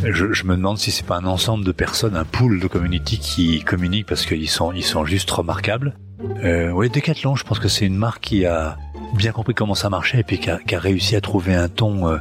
Je, 0.05 0.45
me 0.45 0.57
demande 0.57 0.79
si 0.79 0.91
c'est 0.91 1.05
pas 1.05 1.17
un 1.17 1.25
ensemble 1.25 1.65
de 1.65 1.73
personnes, 1.73 2.17
un 2.17 2.25
pool 2.25 2.61
de 2.61 2.67
community 2.67 3.19
qui 3.19 3.61
communiquent 3.63 4.07
parce 4.07 4.27
qu'ils 4.27 4.49
sont, 4.49 4.73
ils 4.73 4.85
sont 4.85 5.05
juste 5.05 5.31
remarquables. 5.31 5.97
Euh, 6.45 6.71
oui, 6.71 6.89
Decathlon, 6.89 7.37
je 7.37 7.45
pense 7.45 7.59
que 7.59 7.69
c'est 7.69 7.85
une 7.85 7.97
marque 7.97 8.23
qui 8.23 8.47
a 8.47 8.77
bien 9.15 9.33
compris 9.33 9.55
comment 9.55 9.75
ça 9.75 9.91
marchait 9.91 10.21
et 10.21 10.25
puis 10.25 10.39
qui 10.39 10.51
a, 10.51 10.79
réussi 10.79 11.17
à 11.17 11.21
trouver 11.21 11.55
un 11.55 11.69
ton 11.69 12.09
euh, 12.09 12.19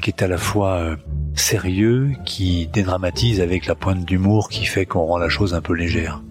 qui 0.00 0.10
est 0.10 0.22
à 0.22 0.28
la 0.28 0.38
fois 0.38 0.96
sérieux 1.34 2.12
qui 2.24 2.66
dédramatise 2.66 3.40
avec 3.40 3.66
la 3.66 3.74
pointe 3.74 4.04
d'humour 4.04 4.48
qui 4.48 4.64
fait 4.64 4.86
qu'on 4.86 5.04
rend 5.04 5.18
la 5.18 5.28
chose 5.28 5.54
un 5.54 5.60
peu 5.60 5.74
légère. 5.74 6.22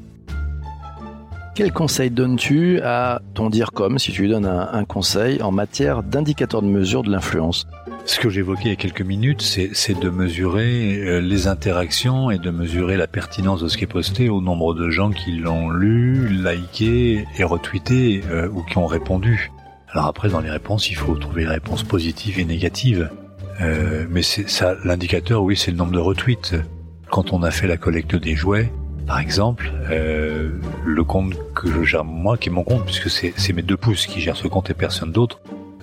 Quel 1.57 1.73
conseil 1.73 2.11
donnes-tu 2.11 2.81
à 2.81 3.19
ton 3.33 3.49
dire 3.49 3.71
comme 3.71 3.97
si 3.97 4.11
tu 4.11 4.21
lui 4.21 4.29
donnes 4.29 4.45
un, 4.45 4.85
conseil 4.85 5.41
en 5.41 5.51
matière 5.51 6.03
d'indicateur 6.03 6.61
de 6.61 6.67
mesure 6.67 7.01
de 7.01 7.09
l'influence? 7.09 7.65
Ce 8.05 8.19
que 8.19 8.29
j'évoquais 8.29 8.65
il 8.65 8.69
y 8.69 8.73
a 8.73 8.75
quelques 8.75 9.01
minutes, 9.01 9.41
c'est 9.41 9.99
de 9.99 10.09
mesurer 10.11 10.99
euh, 10.99 11.19
les 11.19 11.47
interactions 11.47 12.29
et 12.29 12.37
de 12.37 12.51
mesurer 12.51 12.95
la 12.95 13.07
pertinence 13.07 13.59
de 13.59 13.69
ce 13.69 13.77
qui 13.77 13.85
est 13.85 13.87
posté 13.87 14.29
au 14.29 14.39
nombre 14.39 14.75
de 14.75 14.91
gens 14.91 15.09
qui 15.09 15.31
l'ont 15.31 15.71
lu, 15.71 16.27
liké 16.27 17.25
et 17.39 17.43
retweeté 17.43 18.21
euh, 18.29 18.47
ou 18.49 18.61
qui 18.61 18.77
ont 18.77 18.85
répondu. 18.85 19.51
Alors 19.89 20.05
après, 20.05 20.29
dans 20.29 20.41
les 20.41 20.51
réponses, 20.51 20.91
il 20.91 20.95
faut 20.95 21.15
trouver 21.15 21.41
les 21.41 21.49
réponses 21.49 21.81
positives 21.81 22.39
et 22.39 22.45
négatives. 22.45 23.09
Euh, 23.61 24.05
mais 24.11 24.21
ça, 24.21 24.75
l'indicateur, 24.85 25.41
oui, 25.41 25.57
c'est 25.57 25.71
le 25.71 25.77
nombre 25.77 25.93
de 25.93 25.99
retweets. 25.99 26.53
Quand 27.09 27.33
on 27.33 27.41
a 27.41 27.49
fait 27.49 27.65
la 27.65 27.77
collecte 27.77 28.15
des 28.15 28.35
jouets, 28.35 28.71
par 29.07 29.19
exemple, 29.19 29.71
euh, 29.89 30.51
le 30.85 31.03
compte 31.05 31.33
que 31.55 31.71
je 31.71 31.83
gère 31.83 32.03
moi, 32.03 32.37
qui 32.37 32.49
est 32.49 32.51
mon 32.51 32.63
compte, 32.63 32.85
puisque 32.85 33.09
c'est 33.09 33.53
mes 33.53 33.61
deux 33.61 33.77
pouces 33.77 34.05
qui 34.05 34.19
gèrent 34.19 34.35
ce 34.35 34.47
compte 34.47 34.69
et 34.69 34.73
personne 34.73 35.13
d'autre, 35.13 35.39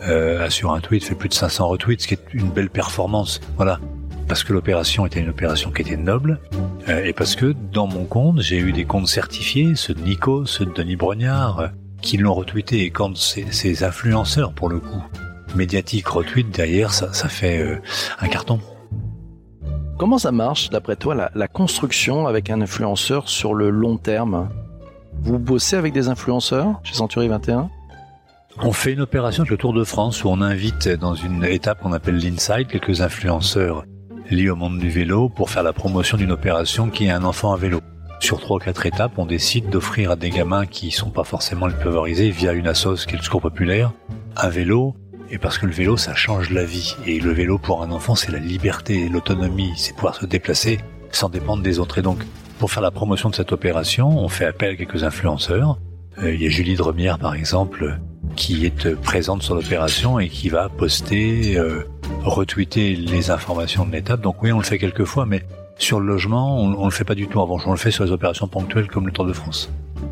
euh, 0.06 0.50
sur 0.50 0.72
un 0.72 0.80
tweet 0.80 1.02
fait 1.02 1.14
plus 1.14 1.30
de 1.30 1.34
500 1.34 1.66
retweets, 1.66 2.02
ce 2.02 2.08
qui 2.08 2.14
est 2.14 2.34
une 2.34 2.50
belle 2.50 2.68
performance. 2.68 3.40
Voilà. 3.56 3.80
Parce 4.28 4.44
que 4.44 4.52
l'opération 4.52 5.06
était 5.06 5.20
une 5.20 5.30
opération 5.30 5.70
qui 5.70 5.82
était 5.82 5.96
noble, 5.96 6.38
euh, 6.88 7.04
et 7.04 7.14
parce 7.14 7.34
que 7.34 7.54
dans 7.72 7.86
mon 7.86 8.04
compte, 8.04 8.40
j'ai 8.40 8.58
eu 8.58 8.72
des 8.72 8.84
comptes 8.84 9.08
certifiés, 9.08 9.74
ceux 9.74 9.94
de 9.94 10.00
Nico, 10.00 10.44
ceux 10.44 10.66
de 10.66 10.72
Denis 10.72 10.96
Brognard, 10.96 11.70
qui 12.02 12.18
l'ont 12.18 12.34
retweeté. 12.34 12.82
Et 12.82 12.90
quand 12.90 13.16
ces, 13.16 13.84
influenceurs, 13.84 14.52
pour 14.52 14.68
le 14.68 14.80
coup, 14.80 15.02
médiatiques 15.54 16.08
retweetent 16.08 16.50
derrière, 16.50 16.92
ça, 16.92 17.12
ça 17.14 17.28
fait 17.28 17.58
euh, 17.58 17.78
un 18.20 18.28
carton. 18.28 18.60
Comment 19.96 20.18
ça 20.18 20.32
marche, 20.32 20.70
d'après 20.70 20.96
toi, 20.96 21.30
la, 21.32 21.48
construction 21.48 22.26
avec 22.26 22.50
un 22.50 22.60
influenceur 22.60 23.28
sur 23.28 23.54
le 23.54 23.70
long 23.70 23.96
terme? 23.96 24.48
Vous 25.22 25.38
bossez 25.38 25.76
avec 25.76 25.92
des 25.92 26.08
influenceurs 26.08 26.80
chez 26.82 26.94
Century 26.94 27.28
21 27.28 27.70
on 28.62 28.70
fait 28.70 28.92
une 28.92 29.00
opération 29.00 29.42
avec 29.42 29.50
le 29.50 29.56
Tour 29.56 29.72
de 29.72 29.82
France 29.82 30.22
où 30.22 30.28
on 30.28 30.40
invite 30.40 30.88
dans 30.88 31.16
une 31.16 31.42
étape 31.42 31.80
qu'on 31.80 31.92
appelle 31.92 32.18
l'inside 32.18 32.68
quelques 32.68 33.00
influenceurs 33.00 33.84
liés 34.30 34.48
au 34.48 34.54
monde 34.54 34.78
du 34.78 34.90
vélo 34.90 35.28
pour 35.28 35.50
faire 35.50 35.64
la 35.64 35.72
promotion 35.72 36.16
d'une 36.16 36.30
opération 36.30 36.88
qui 36.88 37.06
est 37.06 37.10
un 37.10 37.24
enfant 37.24 37.52
à 37.52 37.56
vélo. 37.56 37.80
Sur 38.20 38.38
trois 38.38 38.58
ou 38.58 38.60
quatre 38.60 38.86
étapes, 38.86 39.18
on 39.18 39.26
décide 39.26 39.70
d'offrir 39.70 40.12
à 40.12 40.16
des 40.16 40.30
gamins 40.30 40.66
qui 40.66 40.92
sont 40.92 41.10
pas 41.10 41.24
forcément 41.24 41.66
les 41.66 41.74
favorisés 41.74 42.30
via 42.30 42.52
une 42.52 42.68
assoce 42.68 43.06
qui 43.06 43.16
est 43.16 43.18
le 43.18 43.24
secours 43.24 43.42
populaire 43.42 43.92
un 44.36 44.48
vélo 44.48 44.94
et 45.30 45.38
parce 45.38 45.58
que 45.58 45.66
le 45.66 45.72
vélo 45.72 45.96
ça 45.96 46.14
change 46.14 46.50
la 46.50 46.64
vie 46.64 46.94
et 47.06 47.20
le 47.20 47.32
vélo 47.32 47.58
pour 47.58 47.82
un 47.82 47.90
enfant 47.90 48.14
c'est 48.14 48.32
la 48.32 48.38
liberté, 48.38 49.08
l'autonomie, 49.08 49.72
c'est 49.76 49.94
pouvoir 49.94 50.14
se 50.14 50.26
déplacer 50.26 50.78
sans 51.10 51.28
dépendre 51.28 51.62
des 51.62 51.78
autres 51.78 51.98
et 51.98 52.02
donc 52.02 52.24
pour 52.58 52.70
faire 52.70 52.82
la 52.82 52.90
promotion 52.90 53.30
de 53.30 53.34
cette 53.34 53.52
opération, 53.52 54.08
on 54.08 54.28
fait 54.28 54.46
appel 54.46 54.70
à 54.70 54.76
quelques 54.76 55.02
influenceurs. 55.02 55.78
Euh, 56.22 56.32
il 56.32 56.40
y 56.40 56.46
a 56.46 56.48
Julie 56.48 56.76
Dremière 56.76 57.18
par 57.18 57.34
exemple 57.34 57.98
qui 58.36 58.66
est 58.66 58.94
présente 58.96 59.42
sur 59.42 59.54
l'opération 59.54 60.18
et 60.18 60.28
qui 60.28 60.48
va 60.48 60.68
poster, 60.68 61.56
euh, 61.56 61.84
retweeter 62.22 62.96
les 62.96 63.30
informations 63.30 63.86
de 63.86 63.92
l'étape. 63.92 64.20
Donc 64.20 64.42
oui, 64.42 64.52
on 64.52 64.58
le 64.58 64.64
fait 64.64 64.78
quelques 64.78 65.04
fois, 65.04 65.26
mais 65.26 65.44
sur 65.78 66.00
le 66.00 66.06
logement, 66.06 66.58
on, 66.58 66.68
ne 66.68 66.84
le 66.84 66.90
fait 66.90 67.04
pas 67.04 67.14
du 67.14 67.26
tout 67.26 67.40
avant. 67.40 67.58
On 67.66 67.70
le 67.72 67.76
fait 67.76 67.90
sur 67.90 68.04
les 68.04 68.12
opérations 68.12 68.46
ponctuelles 68.46 68.88
comme 68.88 69.06
le 69.06 69.12
Tour 69.12 69.26
de 69.26 69.32
France. 69.32 69.70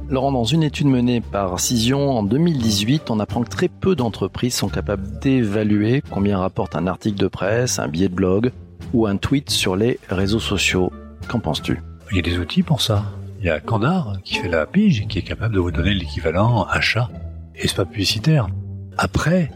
Laurent, 0.09 0.33
dans 0.33 0.45
une 0.45 0.63
étude 0.63 0.87
menée 0.87 1.21
par 1.21 1.59
Cision 1.61 2.11
en 2.11 2.23
2018, 2.23 3.11
on 3.11 3.21
apprend 3.21 3.43
que 3.43 3.49
très 3.49 3.69
peu 3.69 3.95
d'entreprises 3.95 4.55
sont 4.55 4.69
capables 4.69 5.21
d'évaluer 5.21 6.03
combien 6.11 6.39
rapporte 6.39 6.77
un 6.77 6.87
article 6.87 7.19
de 7.19 7.29
presse, 7.29 7.79
un 7.79 7.89
billet 7.89 8.09
de 8.09 8.15
blog 8.15 8.53
ou 8.93 9.07
un 9.07 9.17
tweet 9.17 9.51
sur 9.51 9.77
les 9.77 9.99
réseaux 10.09 10.41
sociaux. 10.41 10.93
Qu'en 11.29 11.41
penses-tu? 11.41 11.81
Il 12.11 12.17
y 12.17 12.19
a 12.19 12.23
des 12.23 12.39
outils 12.39 12.63
pour 12.63 12.81
ça. 12.81 13.05
Il 13.41 13.47
y 13.47 13.51
a 13.51 13.59
Candar 13.61 14.19
qui 14.23 14.35
fait 14.35 14.49
la 14.49 14.67
pige 14.67 15.01
et 15.01 15.07
qui 15.07 15.19
est 15.19 15.23
capable 15.23 15.55
de 15.55 15.61
vous 15.61 15.71
donner 15.71 15.95
l'équivalent 15.95 16.65
achat 16.65 17.09
et 17.57 17.69
pas 17.69 17.85
publicitaire. 17.85 18.49
Après, 18.99 19.51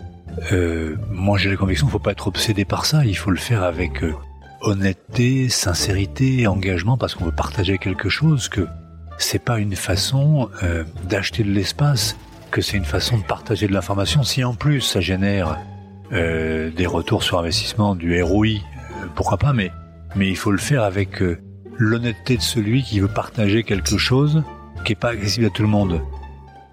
euh, 0.53 0.97
moi 1.11 1.39
j'ai 1.39 1.51
la 1.51 1.57
conviction 1.57 1.87
qu'il 1.87 1.93
faut 1.93 1.99
pas 1.99 2.13
être 2.13 2.29
obsédé 2.29 2.65
par 2.65 2.87
ça, 2.87 3.05
il 3.05 3.17
faut 3.17 3.31
le 3.31 3.37
faire 3.37 3.63
avec 3.63 4.03
euh, 4.03 4.15
honnêteté, 4.61 5.49
sincérité, 5.49 6.47
engagement, 6.47 6.97
parce 6.97 7.15
qu'on 7.15 7.25
veut 7.25 7.33
partager 7.33 7.79
quelque 7.79 8.09
chose, 8.09 8.49
que 8.49 8.67
c'est 9.19 9.43
pas 9.43 9.59
une 9.59 9.77
façon 9.77 10.51
euh, 10.63 10.85
d'acheter 11.09 11.43
de 11.43 11.51
l'espace, 11.51 12.17
que 12.51 12.61
c'est 12.61 12.77
une 12.77 12.85
façon 12.85 13.19
de 13.19 13.25
partager 13.25 13.67
de 13.67 13.73
l'information. 13.73 14.23
Si 14.23 14.45
en 14.45 14.55
plus 14.55 14.81
ça 14.81 15.01
génère 15.01 15.59
euh, 16.13 16.71
des 16.71 16.87
retours 16.87 17.23
sur 17.23 17.39
investissement, 17.39 17.95
du 17.95 18.23
ROI, 18.23 18.47
euh, 18.47 19.07
pourquoi 19.15 19.39
pas, 19.39 19.53
mais, 19.53 19.71
il 20.19 20.37
faut 20.37 20.51
le 20.51 20.59
faire 20.59 20.83
avec 20.83 21.23
l'honnêteté 21.77 22.39
de 22.39 22.43
celui 22.43 22.83
qui 22.83 23.01
veut 23.01 23.09
partager 23.09 23.65
quelque 23.65 23.99
chose 23.99 24.43
qui 24.87 24.93
est 24.93 24.97
pas 24.97 25.11
accessible 25.11 25.47
à 25.47 25.51
tout 25.51 25.63
le 25.63 25.69
monde. 25.69 26.01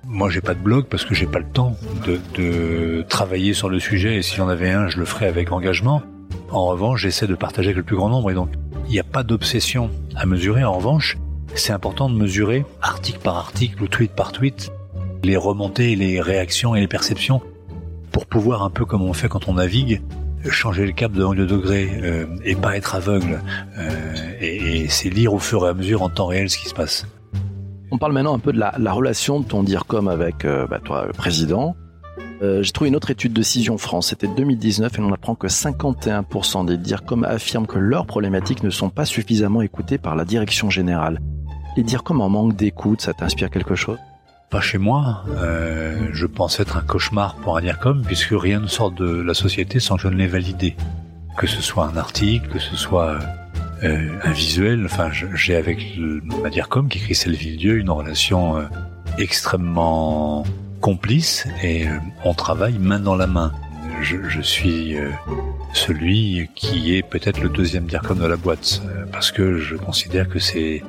Moi, 0.05 0.29
j'ai 0.29 0.41
pas 0.41 0.53
de 0.53 0.59
blog 0.59 0.85
parce 0.85 1.03
que 1.03 1.15
j'ai 1.15 1.25
pas 1.25 1.39
le 1.39 1.49
temps 1.49 1.75
de, 2.05 2.19
de, 2.35 3.05
travailler 3.09 3.53
sur 3.53 3.69
le 3.69 3.79
sujet. 3.79 4.17
Et 4.17 4.21
si 4.21 4.35
j'en 4.35 4.47
avais 4.47 4.69
un, 4.69 4.87
je 4.87 4.97
le 4.99 5.05
ferais 5.05 5.27
avec 5.27 5.51
engagement. 5.51 6.03
En 6.53 6.67
revanche, 6.67 7.01
j'essaie 7.01 7.27
de 7.27 7.35
partager 7.35 7.69
avec 7.69 7.77
le 7.77 7.83
plus 7.83 7.95
grand 7.95 8.09
nombre. 8.09 8.29
Et 8.31 8.35
donc, 8.35 8.49
il 8.85 8.91
n'y 8.91 8.99
a 8.99 9.03
pas 9.03 9.23
d'obsession 9.23 9.89
à 10.15 10.25
mesurer. 10.25 10.63
En 10.63 10.73
revanche, 10.73 11.17
c'est 11.55 11.73
important 11.73 12.09
de 12.09 12.15
mesurer 12.15 12.65
article 12.81 13.19
par 13.19 13.37
article 13.37 13.81
ou 13.83 13.87
tweet 13.87 14.11
par 14.11 14.31
tweet 14.31 14.71
les 15.23 15.35
remontées, 15.35 15.95
les 15.95 16.21
réactions 16.21 16.75
et 16.75 16.79
les 16.79 16.87
perceptions 16.87 17.41
pour 18.11 18.27
pouvoir 18.27 18.61
un 18.63 18.69
peu 18.69 18.85
comme 18.85 19.01
on 19.01 19.13
fait 19.13 19.27
quand 19.27 19.47
on 19.47 19.55
navigue 19.55 20.01
changer 20.49 20.85
le 20.85 20.91
cap 20.91 21.11
de 21.11 21.23
2 21.23 21.45
degrés 21.45 21.89
euh, 22.03 22.25
et 22.43 22.55
pas 22.55 22.75
être 22.75 22.95
aveugle 22.95 23.39
euh, 23.77 24.13
et, 24.41 24.81
et 24.81 24.87
c'est 24.89 25.09
lire 25.09 25.33
au 25.33 25.39
fur 25.39 25.65
et 25.65 25.69
à 25.69 25.73
mesure 25.73 26.01
en 26.01 26.09
temps 26.09 26.27
réel 26.27 26.49
ce 26.49 26.57
qui 26.57 26.67
se 26.67 26.73
passe. 26.73 27.07
On 27.91 27.97
parle 27.97 28.13
maintenant 28.13 28.35
un 28.35 28.39
peu 28.39 28.51
de 28.51 28.59
la, 28.59 28.91
relation 28.91 29.39
de 29.39 29.45
ton 29.45 29.63
DIRCOM 29.63 30.07
avec 30.07 30.45
euh, 30.45 30.65
bah, 30.67 30.79
toi, 30.83 31.05
le 31.05 31.13
président. 31.13 31.75
Euh, 32.43 32.61
j'ai 32.61 32.73
trouvé 32.73 32.89
une 32.89 32.95
autre 32.97 33.09
étude 33.09 33.31
de 33.31 33.41
Cision 33.41 33.77
France, 33.77 34.09
c'était 34.09 34.27
2019, 34.27 34.99
et 34.99 35.01
on 35.01 35.13
apprend 35.13 35.33
que 35.33 35.47
51% 35.47 36.65
des 36.65 36.75
DIRCOM 36.75 37.23
affirment 37.23 37.67
que 37.67 37.79
leurs 37.79 38.05
problématiques 38.05 38.63
ne 38.63 38.69
sont 38.69 38.89
pas 38.89 39.05
suffisamment 39.05 39.61
écoutées 39.61 39.97
par 39.97 40.17
la 40.17 40.25
direction 40.25 40.69
générale. 40.69 41.19
Les 41.77 41.83
DIRCOM 41.83 42.19
en 42.19 42.27
manque 42.27 42.55
d'écoute, 42.57 42.99
ça 42.99 43.13
t'inspire 43.13 43.49
quelque 43.49 43.75
chose? 43.75 43.97
Pas 44.49 44.59
chez 44.59 44.77
moi. 44.77 45.23
Euh, 45.37 46.09
je 46.11 46.25
pense 46.25 46.59
être 46.59 46.75
un 46.75 46.81
cauchemar 46.81 47.35
pour 47.35 47.55
un 47.55 47.61
DIRCOM, 47.61 48.03
puisque 48.05 48.33
rien 48.33 48.59
ne 48.59 48.67
sort 48.67 48.91
de 48.91 49.21
la 49.21 49.33
société 49.33 49.79
sans 49.79 49.95
que 49.95 50.01
je 50.01 50.07
ne 50.09 50.15
l'ai 50.15 50.27
validé. 50.27 50.75
Que 51.37 51.47
ce 51.47 51.61
soit 51.61 51.85
un 51.85 51.95
article, 51.95 52.49
que 52.49 52.59
ce 52.59 52.75
soit 52.75 53.19
euh, 53.83 54.09
un 54.21 54.31
visuel. 54.31 54.83
Enfin, 54.83 55.11
j'ai 55.33 55.55
avec 55.55 55.95
le 55.95 56.21
Madircom 56.43 56.89
qui 56.89 56.97
écrit 56.99 57.57
Dieu 57.57 57.77
une 57.77 57.89
relation 57.89 58.67
extrêmement 59.17 60.43
complice 60.83 61.47
et 61.63 61.87
euh, 61.87 61.97
on 62.25 62.33
travaille 62.33 62.77
main 62.77 62.99
dans 62.99 63.15
la 63.15 63.25
main. 63.25 63.53
Je, 64.01 64.17
je 64.27 64.41
suis 64.41 64.97
celui 65.73 66.49
qui 66.55 66.95
est 66.95 67.03
peut-être 67.03 67.39
le 67.39 67.47
deuxième 67.47 67.85
DIRCOM 67.85 68.19
de 68.19 68.25
la 68.25 68.35
boîte 68.35 68.81
parce 69.13 69.31
que 69.31 69.57
je 69.59 69.77
considère 69.77 70.27
que 70.27 70.39
c'est 70.39 70.83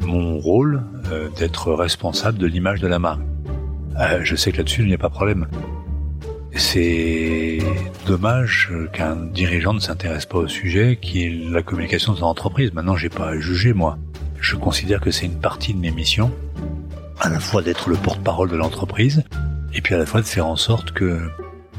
mon 0.00 0.38
rôle 0.38 0.82
d'être 1.38 1.72
responsable 1.72 2.38
de 2.38 2.46
l'image 2.46 2.80
de 2.80 2.88
la 2.88 2.98
marque. 2.98 3.20
je 4.22 4.36
sais 4.36 4.52
que 4.52 4.58
là-dessus 4.58 4.82
il 4.82 4.88
n'y 4.88 4.94
a 4.94 4.98
pas 4.98 5.08
de 5.08 5.14
problème. 5.14 5.46
C'est 6.58 7.58
dommage 8.06 8.72
qu'un 8.94 9.16
dirigeant 9.16 9.74
ne 9.74 9.80
s'intéresse 9.80 10.24
pas 10.24 10.38
au 10.38 10.48
sujet 10.48 10.98
qui 11.00 11.24
est 11.24 11.50
la 11.50 11.62
communication 11.62 12.14
de 12.14 12.18
son 12.18 12.24
entreprise. 12.24 12.72
Maintenant, 12.72 12.96
j'ai 12.96 13.10
pas 13.10 13.28
à 13.28 13.38
juger, 13.38 13.74
moi. 13.74 13.98
Je 14.40 14.56
considère 14.56 15.02
que 15.02 15.10
c'est 15.10 15.26
une 15.26 15.38
partie 15.38 15.74
de 15.74 15.78
mes 15.78 15.90
missions, 15.90 16.32
à 17.26 17.28
la 17.28 17.40
fois 17.40 17.60
d'être 17.60 17.90
le 17.90 17.96
porte-parole 17.96 18.48
de 18.48 18.54
l'entreprise, 18.54 19.24
et 19.74 19.80
puis 19.80 19.96
à 19.96 19.98
la 19.98 20.06
fois 20.06 20.20
de 20.20 20.26
faire 20.26 20.46
en 20.46 20.54
sorte 20.54 20.92
que 20.92 21.28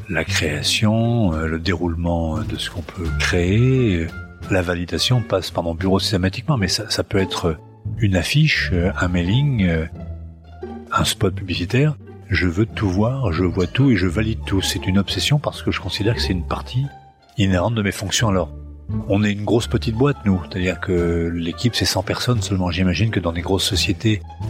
la 0.09 0.25
création, 0.25 1.33
euh, 1.33 1.47
le 1.47 1.57
déroulement 1.57 2.39
de 2.39 2.57
ce 2.57 2.69
qu'on 2.69 2.81
peut 2.81 3.07
créer, 3.17 3.95
euh, 3.95 4.07
la 4.51 4.61
validation 4.61 5.21
passe 5.21 5.49
par 5.49 5.63
mon 5.63 5.73
bureau 5.73 5.99
systématiquement, 5.99 6.57
mais 6.57 6.67
ça, 6.67 7.03
peut 7.05 7.17
être 7.17 7.55
une 7.97 8.17
affiche, 8.17 8.71
euh, 8.73 8.91
un 8.99 9.07
mailing, 9.07 9.69
un 10.91 11.03
spot 11.05 11.33
publicitaire 11.33 11.95
je 12.29 12.45
veux 12.45 12.65
tout 12.65 12.89
voir, 12.89 13.31
je 13.31 13.45
vois 13.45 13.67
tout 13.67 13.89
et 13.89 13.95
je 13.95 14.05
valide 14.05 14.39
tout. 14.45 14.61
C'est 14.61 14.85
une 14.85 14.97
obsession 14.97 15.39
parce 15.39 15.63
que 15.63 15.71
je 15.71 15.79
considère 15.79 16.13
que 16.13 16.21
c'est 16.21 16.33
une 16.33 16.45
partie 16.45 16.85
inhérente 17.37 17.73
de 17.73 17.81
mes 17.81 17.93
fonctions. 17.93 18.27
Alors, 18.27 18.49
on 19.07 19.23
est 19.23 19.31
une 19.31 19.45
grosse 19.45 19.67
petite 19.67 19.95
boîte, 19.95 20.17
nous. 20.25 20.41
C'est-à-dire 20.43 20.81
que 20.81 21.31
l'équipe, 21.33 21.73
c'est 21.73 21.85
100 21.85 22.03
personnes 22.03 22.41
seulement. 22.41 22.69
J'imagine 22.69 23.11
que 23.11 23.21
dans 23.21 23.31
des 23.31 23.41
grosses 23.41 23.63
sociétés 23.63 24.21
euh, 24.41 24.45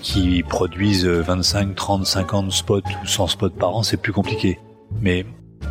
qui 0.00 0.42
produisent 0.42 1.06
25, 1.06 1.74
30, 1.74 2.06
50 2.06 2.52
spots 2.52 2.80
ou 3.02 3.06
100 3.06 3.26
spots 3.28 3.50
par 3.50 3.76
an, 3.76 3.82
c'est 3.82 3.96
plus 3.96 4.12
compliqué. 4.12 4.58
Mais 5.00 5.24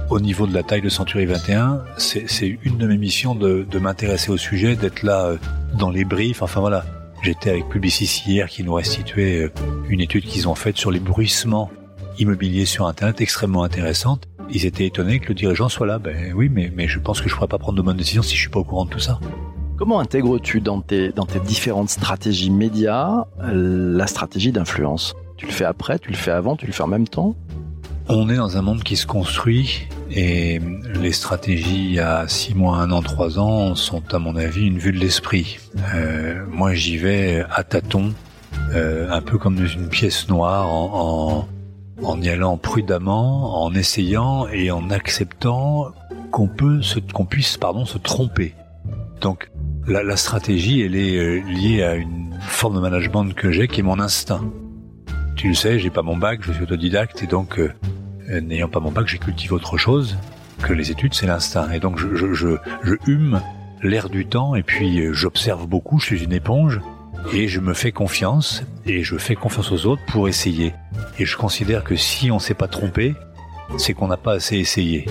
au 0.10 0.20
niveau 0.20 0.48
de 0.48 0.54
la 0.54 0.64
taille 0.64 0.82
de 0.82 0.90
Century 0.90 1.26
21, 1.26 1.84
c'est 1.98 2.58
une 2.64 2.78
de 2.78 2.88
mes 2.88 2.98
missions 2.98 3.36
de, 3.36 3.66
de 3.70 3.80
m'intéresser 3.80 4.32
au 4.32 4.38
sujet, 4.38 4.76
d'être 4.76 5.04
là 5.04 5.26
euh, 5.26 5.38
dans 5.78 5.90
les 5.90 6.06
briefs. 6.06 6.42
Enfin 6.42 6.60
voilà, 6.60 6.86
J'étais 7.26 7.50
avec 7.50 7.70
Publicis 7.70 8.22
hier 8.28 8.48
qui 8.48 8.64
nous 8.64 8.76
restituait 8.76 9.46
euh, 9.46 9.54
une 9.90 10.00
étude 10.00 10.26
qu'ils 10.26 10.48
ont 10.48 10.54
faite 10.54 10.78
sur 10.78 10.92
les 10.92 11.00
bruissements 11.00 11.72
immobiliers 12.20 12.66
sur 12.66 12.86
Internet 12.86 13.20
extrêmement 13.20 13.64
intéressante. 13.64 14.28
Ils 14.52 14.68
étaient 14.68 14.86
étonnés 14.86 15.20
que 15.20 15.30
le 15.30 15.34
dirigeant 15.34 15.68
soit 15.68 15.88
là. 15.88 15.98
Ben 15.98 16.34
oui, 16.36 16.50
mais, 16.50 16.72
mais 16.76 16.88
je 16.88 17.00
pense 17.00 17.22
que 17.22 17.30
je 17.30 17.34
pourrais 17.34 17.48
pas 17.48 17.58
prendre 17.58 17.80
de 17.80 17.82
bonnes 17.82 17.98
décisions 17.98 18.22
si 18.22 18.36
je 18.36 18.42
suis 18.42 18.50
pas 18.50 18.60
au 18.60 18.64
courant 18.64 18.86
de 18.86 18.92
tout 18.92 19.00
ça. 19.00 19.20
Comment 19.78 20.00
intègres-tu 20.00 20.62
dans 20.62 20.80
tes, 20.80 21.12
dans 21.12 21.26
tes 21.26 21.42
différentes 21.42 21.90
stratégies 21.90 22.50
médias 22.50 23.26
euh, 23.42 23.98
la 23.98 24.08
stratégie 24.08 24.54
d'influence? 24.54 25.16
Tu 25.36 25.46
le 25.46 25.52
fais 25.52 25.66
après, 25.66 26.00
tu 26.00 26.12
le 26.12 26.16
fais 26.16 26.32
avant, 26.32 26.56
tu 26.56 26.66
le 26.66 26.72
fais 26.72 26.84
en 26.84 26.88
même 26.88 27.10
temps? 27.10 27.36
On 28.08 28.30
est 28.30 28.38
dans 28.38 28.56
un 28.56 28.62
monde 28.62 28.84
qui 28.84 28.96
se 28.96 29.06
construit 29.06 29.90
et 30.10 30.62
les 30.94 31.12
stratégies 31.12 32.00
à 32.00 32.26
6 32.26 32.56
mois, 32.56 32.78
1 32.78 32.92
an, 32.92 33.02
3 33.02 33.38
ans 33.38 33.76
sont 33.76 34.02
à 34.14 34.20
mon 34.20 34.38
avis 34.38 34.66
une 34.66 34.78
vue 34.78 34.94
de 34.94 35.00
l'esprit. 35.00 35.58
Euh, 35.94 36.46
moi 36.50 36.74
j'y 36.74 36.96
vais 36.96 37.44
à 37.52 37.64
tâtons, 37.66 38.14
euh, 38.74 39.10
un 39.12 39.22
peu 39.22 39.38
comme 39.38 39.58
dans 39.58 39.68
une 39.68 39.90
pièce 39.90 40.30
noire, 40.30 40.72
en, 40.72 41.48
en, 42.02 42.08
en, 42.08 42.22
y 42.22 42.30
allant 42.30 42.56
prudemment, 42.56 43.62
en 43.62 43.74
essayant 43.74 44.48
et 44.48 44.72
en 44.72 44.90
acceptant 44.90 45.88
qu'on 46.32 46.48
peut 46.48 46.80
qu'on 47.14 47.26
puisse 47.26 47.58
pardon 47.58 47.86
se 47.86 47.98
tromper. 47.98 48.54
Donc 49.20 49.50
la, 49.88 50.04
la 50.04 50.18
stratégie 50.18 50.82
elle 50.82 50.96
est 50.96 51.18
euh, 51.18 51.42
liée 51.42 51.84
à 51.84 51.96
une 51.96 52.38
forme 52.42 52.76
de 52.76 52.80
management 52.82 53.34
que 53.34 53.52
j'ai 53.52 53.68
qui 53.68 53.82
est 53.82 53.84
mon 53.84 54.00
instinct. 54.00 54.44
Tu 55.36 55.50
le 55.50 55.54
sais, 55.54 55.80
j'ai 55.80 55.90
pas 55.90 56.02
mon 56.02 56.18
bac, 56.18 56.40
je 56.42 56.52
suis 56.52 56.64
autodidacte 56.64 57.22
et 57.24 57.28
donc 57.28 57.60
euh, 57.60 57.74
euh, 58.30 58.42
n'ayant 58.42 58.70
pas 58.70 58.80
mon 58.80 58.92
bac, 58.92 59.08
j'ai 59.08 59.18
cultivé 59.18 59.54
autre 59.54 59.78
chose 59.78 60.18
que 60.62 60.74
les 60.74 60.92
études, 60.92 61.14
c'est 61.14 61.28
l'instinct. 61.28 61.72
Et 61.72 61.80
donc 61.80 62.00
je, 62.00 62.16
je, 62.16 62.34
je, 62.34 62.58
je 62.84 62.96
hume 63.08 63.42
l'air 63.82 64.10
du 64.10 64.26
temps 64.26 64.56
et 64.56 64.64
puis 64.64 65.02
euh, 65.02 65.14
j'observe 65.14 65.68
beaucoup, 65.68 66.00
je 66.00 66.06
suis 66.06 66.24
une 66.24 66.34
éponge 66.34 66.80
et 67.34 67.48
je 67.48 67.60
me 67.60 67.74
fais 67.74 67.92
confiance 67.92 68.64
et 68.86 69.04
je 69.04 69.18
fais 69.18 69.36
confiance 69.36 69.72
aux 69.72 69.86
autres 69.86 70.02
pour 70.08 70.28
essayer. 70.28 70.74
Et 71.20 71.26
je 71.26 71.38
considère 71.38 71.84
que 71.84 71.96
si 71.96 72.32
on 72.32 72.40
s'est 72.40 72.54
pas 72.54 72.68
trompé, 72.68 73.16
c'est 73.78 73.94
qu'on 73.94 74.08
n'a 74.08 74.18
pas 74.18 74.34
assez 74.34 74.58
essayé. 74.58 75.06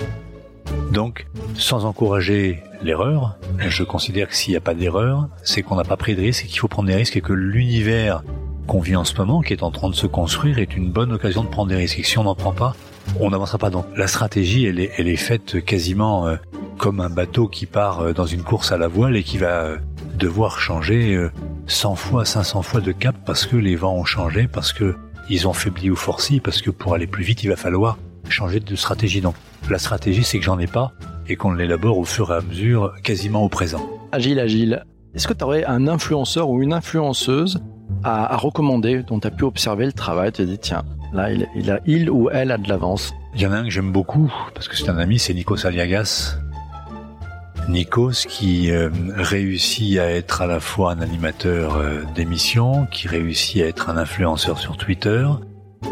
Donc, 0.91 1.27
sans 1.55 1.85
encourager 1.85 2.63
l'erreur, 2.81 3.37
je 3.57 3.83
considère 3.83 4.29
que 4.29 4.35
s'il 4.35 4.51
n'y 4.51 4.57
a 4.57 4.61
pas 4.61 4.73
d'erreur, 4.73 5.27
c'est 5.43 5.61
qu'on 5.61 5.75
n'a 5.75 5.83
pas 5.83 5.97
pris 5.97 6.15
de 6.15 6.21
risque 6.21 6.45
et 6.45 6.47
qu'il 6.47 6.59
faut 6.59 6.67
prendre 6.67 6.87
des 6.87 6.95
risques 6.95 7.17
et 7.17 7.21
que 7.21 7.33
l'univers 7.33 8.23
qu'on 8.67 8.79
vit 8.79 8.95
en 8.95 9.03
ce 9.03 9.15
moment, 9.15 9.41
qui 9.41 9.53
est 9.53 9.63
en 9.63 9.71
train 9.71 9.89
de 9.89 9.95
se 9.95 10.07
construire, 10.07 10.59
est 10.59 10.75
une 10.75 10.91
bonne 10.91 11.11
occasion 11.11 11.43
de 11.43 11.49
prendre 11.49 11.69
des 11.69 11.75
risques. 11.75 11.99
Et 11.99 12.03
si 12.03 12.17
on 12.17 12.23
n'en 12.23 12.35
prend 12.35 12.53
pas, 12.53 12.75
on 13.19 13.29
n'avancera 13.29 13.57
pas. 13.57 13.69
Donc 13.69 13.85
la 13.95 14.07
stratégie, 14.07 14.65
elle 14.65 14.79
est, 14.79 14.91
elle 14.97 15.07
est 15.07 15.15
faite 15.15 15.63
quasiment 15.63 16.27
euh, 16.27 16.35
comme 16.77 16.99
un 16.99 17.09
bateau 17.09 17.47
qui 17.47 17.65
part 17.65 18.01
euh, 18.01 18.13
dans 18.13 18.25
une 18.25 18.43
course 18.43 18.71
à 18.71 18.77
la 18.77 18.87
voile 18.87 19.15
et 19.15 19.23
qui 19.23 19.37
va 19.37 19.63
euh, 19.63 19.77
devoir 20.15 20.59
changer 20.59 21.29
100 21.67 21.95
fois, 21.95 22.25
500 22.25 22.61
fois 22.61 22.81
de 22.81 22.91
cap 22.91 23.15
parce 23.25 23.45
que 23.45 23.57
les 23.57 23.75
vents 23.75 23.95
ont 23.95 24.05
changé, 24.05 24.47
parce 24.47 24.71
que 24.71 24.95
ils 25.29 25.47
ont 25.47 25.53
faibli 25.53 25.89
ou 25.89 25.95
forci, 25.95 26.39
parce 26.39 26.61
que 26.61 26.69
pour 26.69 26.93
aller 26.93 27.07
plus 27.07 27.23
vite, 27.23 27.43
il 27.43 27.49
va 27.49 27.55
falloir 27.55 27.97
changer 28.29 28.59
de 28.59 28.75
stratégie. 28.75 29.21
Donc 29.21 29.35
la 29.69 29.79
stratégie, 29.79 30.23
c'est 30.23 30.39
que 30.39 30.45
j'en 30.45 30.59
ai 30.59 30.67
pas 30.67 30.91
et 31.27 31.35
qu'on 31.35 31.53
l'élabore 31.53 31.97
au 31.97 32.05
fur 32.05 32.31
et 32.31 32.35
à 32.35 32.41
mesure, 32.41 32.93
quasiment 33.03 33.43
au 33.43 33.49
présent. 33.49 33.81
Agile, 34.11 34.39
agile. 34.39 34.85
Est-ce 35.15 35.27
que 35.27 35.33
tu 35.33 35.43
aurais 35.43 35.65
un 35.65 35.87
influenceur 35.87 36.49
ou 36.49 36.61
une 36.61 36.73
influenceuse 36.73 37.61
à, 38.03 38.35
recommander, 38.37 39.03
dont 39.03 39.19
tu 39.19 39.27
as 39.27 39.31
pu 39.31 39.43
observer 39.43 39.85
le 39.85 39.93
travail, 39.93 40.31
tu 40.31 40.43
te 40.43 40.47
dis, 40.47 40.59
tiens, 40.59 40.83
là, 41.13 41.31
il, 41.31 41.47
il, 41.55 41.71
a, 41.71 41.79
il 41.85 42.09
ou 42.09 42.29
elle 42.29 42.51
a 42.51 42.57
de 42.57 42.67
l'avance? 42.69 43.13
Il 43.33 43.41
y 43.41 43.47
en 43.47 43.51
a 43.51 43.57
un 43.57 43.63
que 43.63 43.69
j'aime 43.69 43.91
beaucoup, 43.91 44.31
parce 44.53 44.67
que 44.67 44.75
c'est 44.75 44.89
un 44.89 44.97
ami, 44.97 45.17
c'est 45.17 45.33
Nikos 45.33 45.65
Aliagas. 45.65 46.37
Nikos 47.67 48.25
qui 48.27 48.69
euh, 48.71 48.89
réussit 49.15 49.97
à 49.97 50.11
être 50.11 50.41
à 50.41 50.47
la 50.47 50.59
fois 50.59 50.91
un 50.91 51.01
animateur 51.01 51.77
euh, 51.77 52.03
d'émission, 52.13 52.85
qui 52.91 53.07
réussit 53.07 53.63
à 53.63 53.65
être 53.65 53.89
un 53.89 53.97
influenceur 53.97 54.59
sur 54.59 54.77
Twitter, 54.77 55.25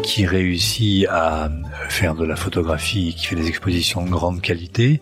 qui 0.04 0.26
réussit 0.26 1.06
à 1.08 1.48
faire 1.88 2.14
de 2.14 2.24
la 2.24 2.36
photographie, 2.36 3.14
qui 3.16 3.26
fait 3.26 3.36
des 3.36 3.48
expositions 3.48 4.04
de 4.04 4.10
grande 4.10 4.40
qualité, 4.42 5.00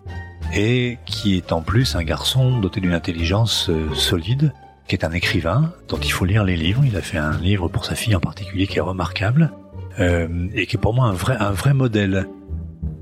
et 0.54 0.98
qui 1.06 1.36
est 1.36 1.52
en 1.52 1.60
plus 1.60 1.96
un 1.96 2.04
garçon 2.04 2.60
doté 2.60 2.80
d'une 2.80 2.94
intelligence 2.94 3.68
euh, 3.68 3.92
solide, 3.94 4.52
qui 4.86 4.94
est 4.94 5.04
un 5.04 5.12
écrivain 5.12 5.72
dont 5.88 5.98
il 5.98 6.12
faut 6.12 6.24
lire 6.24 6.44
les 6.44 6.56
livres. 6.56 6.82
Il 6.86 6.96
a 6.96 7.02
fait 7.02 7.18
un 7.18 7.36
livre 7.38 7.68
pour 7.68 7.84
sa 7.84 7.94
fille 7.94 8.14
en 8.14 8.20
particulier 8.20 8.66
qui 8.66 8.78
est 8.78 8.82
remarquable 8.82 9.52
euh, 9.98 10.48
et 10.54 10.66
qui 10.66 10.76
est 10.76 10.80
pour 10.80 10.94
moi 10.94 11.06
un 11.06 11.12
vrai 11.12 11.36
un 11.38 11.52
vrai 11.52 11.74
modèle. 11.74 12.28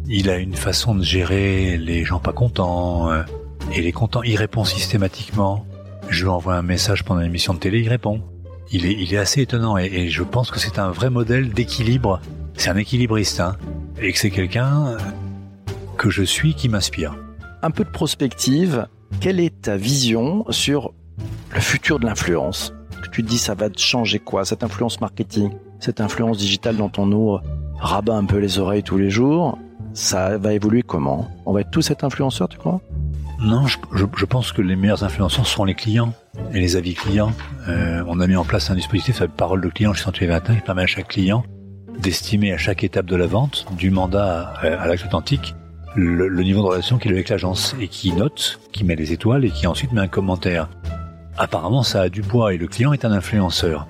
Il 0.07 0.30
a 0.30 0.38
une 0.38 0.54
façon 0.54 0.95
de 0.95 1.02
gérer 1.02 1.76
les 1.76 2.04
gens 2.04 2.19
pas 2.19 2.33
contents 2.33 3.11
euh, 3.11 3.23
et 3.73 3.83
les 3.83 3.92
contents. 3.92 4.23
Il 4.23 4.37
répond 4.37 4.64
systématiquement. 4.64 5.66
Je 6.09 6.23
lui 6.23 6.30
envoie 6.30 6.54
un 6.54 6.62
message 6.62 7.04
pendant 7.04 7.21
l'émission 7.21 7.54
de 7.54 7.59
télé, 7.59 7.80
il 7.80 7.88
répond. 7.88 8.23
Il 8.72 9.12
est 9.12 9.16
assez 9.16 9.42
étonnant 9.42 9.76
et, 9.76 10.08
je 10.10 10.22
pense 10.22 10.52
que 10.52 10.60
c'est 10.60 10.78
un 10.78 10.90
vrai 10.90 11.10
modèle 11.10 11.50
d'équilibre. 11.52 12.20
C'est 12.54 12.70
un 12.70 12.76
équilibriste 12.76 13.40
hein, 13.40 13.56
et 14.00 14.12
que 14.12 14.18
c'est 14.18 14.30
quelqu'un 14.30 14.96
que 15.96 16.08
je 16.08 16.22
suis 16.22 16.54
qui 16.54 16.68
m'inspire. 16.68 17.16
Un 17.62 17.72
peu 17.72 17.82
de 17.82 17.90
prospective. 17.90 18.86
Quelle 19.20 19.40
est 19.40 19.62
ta 19.62 19.76
vision 19.76 20.44
sur 20.50 20.92
le 21.52 21.60
futur 21.60 21.98
de 21.98 22.06
l'influence? 22.06 22.72
Tu 23.12 23.24
te 23.24 23.28
dis 23.28 23.38
ça 23.38 23.54
va 23.54 23.68
changer 23.76 24.20
quoi 24.20 24.44
Cette 24.44 24.62
influence 24.62 25.00
marketing, 25.00 25.50
cette 25.80 26.00
influence 26.00 26.38
digitale 26.38 26.76
dont 26.76 26.92
on 26.96 27.06
nous 27.06 27.38
rabat 27.80 28.14
un 28.14 28.24
peu 28.24 28.38
les 28.38 28.60
oreilles 28.60 28.84
tous 28.84 28.98
les 28.98 29.10
jours, 29.10 29.58
ça 29.94 30.38
va 30.38 30.52
évoluer 30.52 30.82
comment? 30.82 31.28
On 31.44 31.52
va 31.52 31.62
être 31.62 31.70
tous 31.70 31.90
être 31.90 32.04
influenceurs, 32.04 32.48
tu 32.48 32.58
crois? 32.58 32.80
Non, 33.42 33.66
je, 33.66 34.25
pense 34.26 34.52
que 34.52 34.61
les 34.61 34.76
meilleurs 34.76 35.02
influenceurs 35.02 35.47
seront 35.47 35.64
les 35.64 35.75
clients 35.75 36.12
et 36.52 36.61
les 36.61 36.76
avis 36.76 36.92
clients. 36.92 37.32
Euh, 37.68 38.04
on 38.06 38.20
a 38.20 38.26
mis 38.26 38.37
en 38.37 38.44
place 38.44 38.70
un 38.70 38.75
dispositif, 38.75 39.16
ça 39.16 39.28
parole 39.28 39.62
de 39.62 39.68
client 39.68 39.94
chez 39.94 40.04
Century 40.04 40.26
21, 40.26 40.56
qui 40.56 40.61
permet 40.61 40.82
à 40.82 40.87
chaque 40.87 41.09
client 41.09 41.42
d'estimer 41.99 42.52
à 42.52 42.59
chaque 42.59 42.85
étape 42.85 43.06
de 43.06 43.16
la 43.16 43.26
vente, 43.26 43.66
du 43.73 43.90
mandat 43.90 44.52
à, 44.61 44.87
l'acte 44.87 45.06
authentique, 45.06 45.54
le, 45.94 46.28
le, 46.28 46.42
niveau 46.42 46.61
de 46.62 46.66
relation 46.66 46.99
qu'il 46.99 47.12
a 47.12 47.14
avec 47.14 47.30
l'agence 47.30 47.75
et 47.80 47.88
qui 47.88 48.12
note, 48.12 48.60
qui 48.73 48.84
met 48.84 48.95
les 48.95 49.12
étoiles 49.12 49.45
et 49.45 49.50
qui 49.50 49.67
ensuite 49.67 49.93
met 49.93 50.00
un 50.02 50.08
commentaire. 50.08 50.69
Apparemment, 51.38 51.82
ça 51.82 52.02
a 52.02 52.08
du 52.10 52.21
poids 52.21 52.52
et 52.52 52.58
le 52.58 52.67
client 52.67 52.93
est 52.93 53.06
un 53.06 53.12
influenceur. 53.12 53.88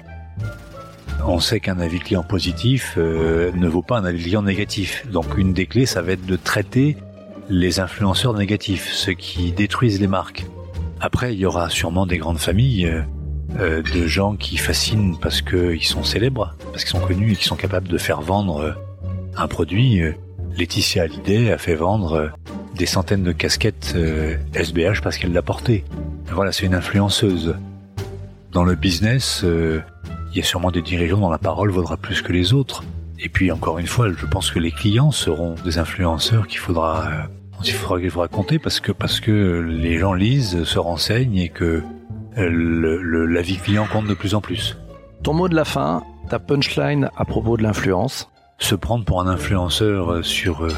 On 1.27 1.41
sait 1.41 1.61
qu'un 1.61 1.79
avis 1.81 1.99
client 1.99 2.23
positif 2.23 2.95
euh, 2.97 3.51
ne 3.55 3.69
vaut 3.69 3.83
pas 3.83 3.99
un 3.99 4.05
avis 4.05 4.23
client 4.23 4.43
négatif. 4.43 5.07
Donc 5.11 5.37
une 5.37 5.53
des 5.53 5.67
clés, 5.67 5.87
ça 5.87 6.03
va 6.03 6.13
être 6.13 6.25
de 6.25 6.37
traiter 6.37 6.97
les 7.51 7.81
influenceurs 7.81 8.35
négatifs, 8.35 8.91
ceux 8.93 9.13
qui 9.13 9.53
détruisent 9.53 10.01
les 10.01 10.07
marques. 10.07 10.47
Après, 11.01 11.35
il 11.35 11.41
y 11.41 11.47
aura 11.47 11.69
sûrement 11.69 12.07
des 12.07 12.19
grandes 12.19 12.39
familles 12.39 12.87
euh, 12.87 13.03
euh, 13.59 13.83
de 13.83 14.07
gens 14.07 14.37
qui 14.37 14.57
fascinent 14.57 15.19
parce 15.21 15.43
qu'ils 15.43 15.85
sont 15.85 16.05
célèbres, 16.05 16.55
parce 16.73 16.85
qu'ils 16.85 16.99
sont 16.99 17.07
connus 17.07 17.33
et 17.33 17.37
qui 17.37 17.45
sont 17.45 17.57
capables 17.57 17.89
de 17.89 17.99
faire 17.99 18.21
vendre 18.21 18.77
un 19.37 19.49
produit. 19.49 20.01
Laetitia 20.57 21.03
Hallyday 21.05 21.53
a 21.53 21.59
fait 21.59 21.75
vendre 21.75 22.33
des 22.77 22.87
centaines 22.87 23.25
de 23.25 23.33
casquettes 23.33 23.97
SBH 24.55 25.01
parce 25.03 25.19
qu'elle 25.19 25.33
l'a 25.33 25.43
porté. 25.43 25.85
Voilà, 26.33 26.53
c'est 26.53 26.67
une 26.67 26.75
influenceuse. 26.75 27.57
Dans 28.53 28.65
le 28.65 28.75
business, 28.75 29.43
euh, 29.45 29.81
il 30.31 30.39
y 30.39 30.41
a 30.41 30.45
sûrement 30.45 30.71
des 30.71 30.83
dirigeants 30.83 31.19
dont 31.19 31.31
la 31.31 31.39
parole 31.39 31.71
vaudra 31.71 31.97
plus 31.97 32.21
que 32.21 32.33
les 32.33 32.53
autres. 32.53 32.83
Et 33.19 33.29
puis 33.29 33.53
encore 33.53 33.79
une 33.79 33.87
fois, 33.87 34.09
je 34.13 34.27
pense 34.27 34.51
que 34.51 34.59
les 34.59 34.73
clients 34.73 35.11
seront 35.13 35.55
des 35.65 35.79
influenceurs 35.79 36.47
qu'il 36.49 36.59
faudra, 36.59 37.07
euh, 37.07 37.23
il 37.65 37.73
faudra, 37.73 38.01
il 38.01 38.11
faudra 38.11 38.29
compter 38.29 38.59
parce 38.59 38.81
que 38.81 38.93
parce 38.93 39.21
que 39.21 39.61
les 39.61 39.99
gens 39.99 40.13
lisent, 40.13 40.65
se 40.65 40.79
renseignent 40.79 41.37
et 41.37 41.49
que 41.49 41.83
euh, 42.39 42.49
le, 42.49 43.27
la 43.27 43.43
vie 43.43 43.57
client 43.57 43.87
compte 43.91 44.07
de 44.07 44.15
plus 44.15 44.35
en 44.35 44.41
plus. 44.41 44.79
Ton 45.23 45.35
mot 45.35 45.49
de 45.49 45.55
la 45.55 45.65
fin, 45.65 46.03
ta 46.29 46.39
punchline 46.39 47.11
à 47.17 47.25
propos 47.25 47.57
de 47.57 47.63
l'influence. 47.63 48.31
Se 48.59 48.75
prendre 48.75 49.05
pour 49.05 49.21
un 49.21 49.27
influenceur 49.27 50.25
sur 50.25 50.69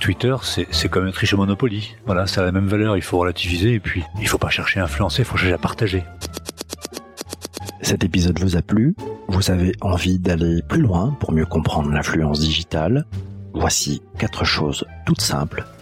Twitter, 0.00 0.34
c'est 0.42 0.88
comme 0.88 1.06
un 1.06 1.10
triche 1.10 1.34
Monopoly. 1.34 1.94
Voilà, 2.06 2.26
ça 2.26 2.40
a 2.40 2.44
la 2.44 2.52
même 2.52 2.66
valeur, 2.66 2.96
il 2.96 3.02
faut 3.02 3.18
relativiser 3.18 3.74
et 3.74 3.80
puis 3.80 4.02
il 4.18 4.26
faut 4.26 4.38
pas 4.38 4.48
chercher 4.48 4.80
à 4.80 4.84
influencer, 4.84 5.22
il 5.22 5.24
faut 5.26 5.36
chercher 5.36 5.54
à 5.54 5.58
partager. 5.58 6.02
Cet 7.82 8.04
épisode 8.04 8.38
vous 8.38 8.56
a 8.56 8.62
plu? 8.62 8.94
Vous 9.28 9.50
avez 9.50 9.72
envie 9.80 10.18
d'aller 10.18 10.62
plus 10.66 10.80
loin 10.80 11.16
pour 11.20 11.32
mieux 11.32 11.46
comprendre 11.46 11.90
l'influence 11.90 12.40
digitale? 12.40 13.04
Voici 13.52 14.00
quatre 14.18 14.44
choses 14.44 14.86
toutes 15.04 15.20
simples 15.20 15.66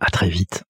À 0.00 0.10
très 0.10 0.28
vite. 0.28 0.64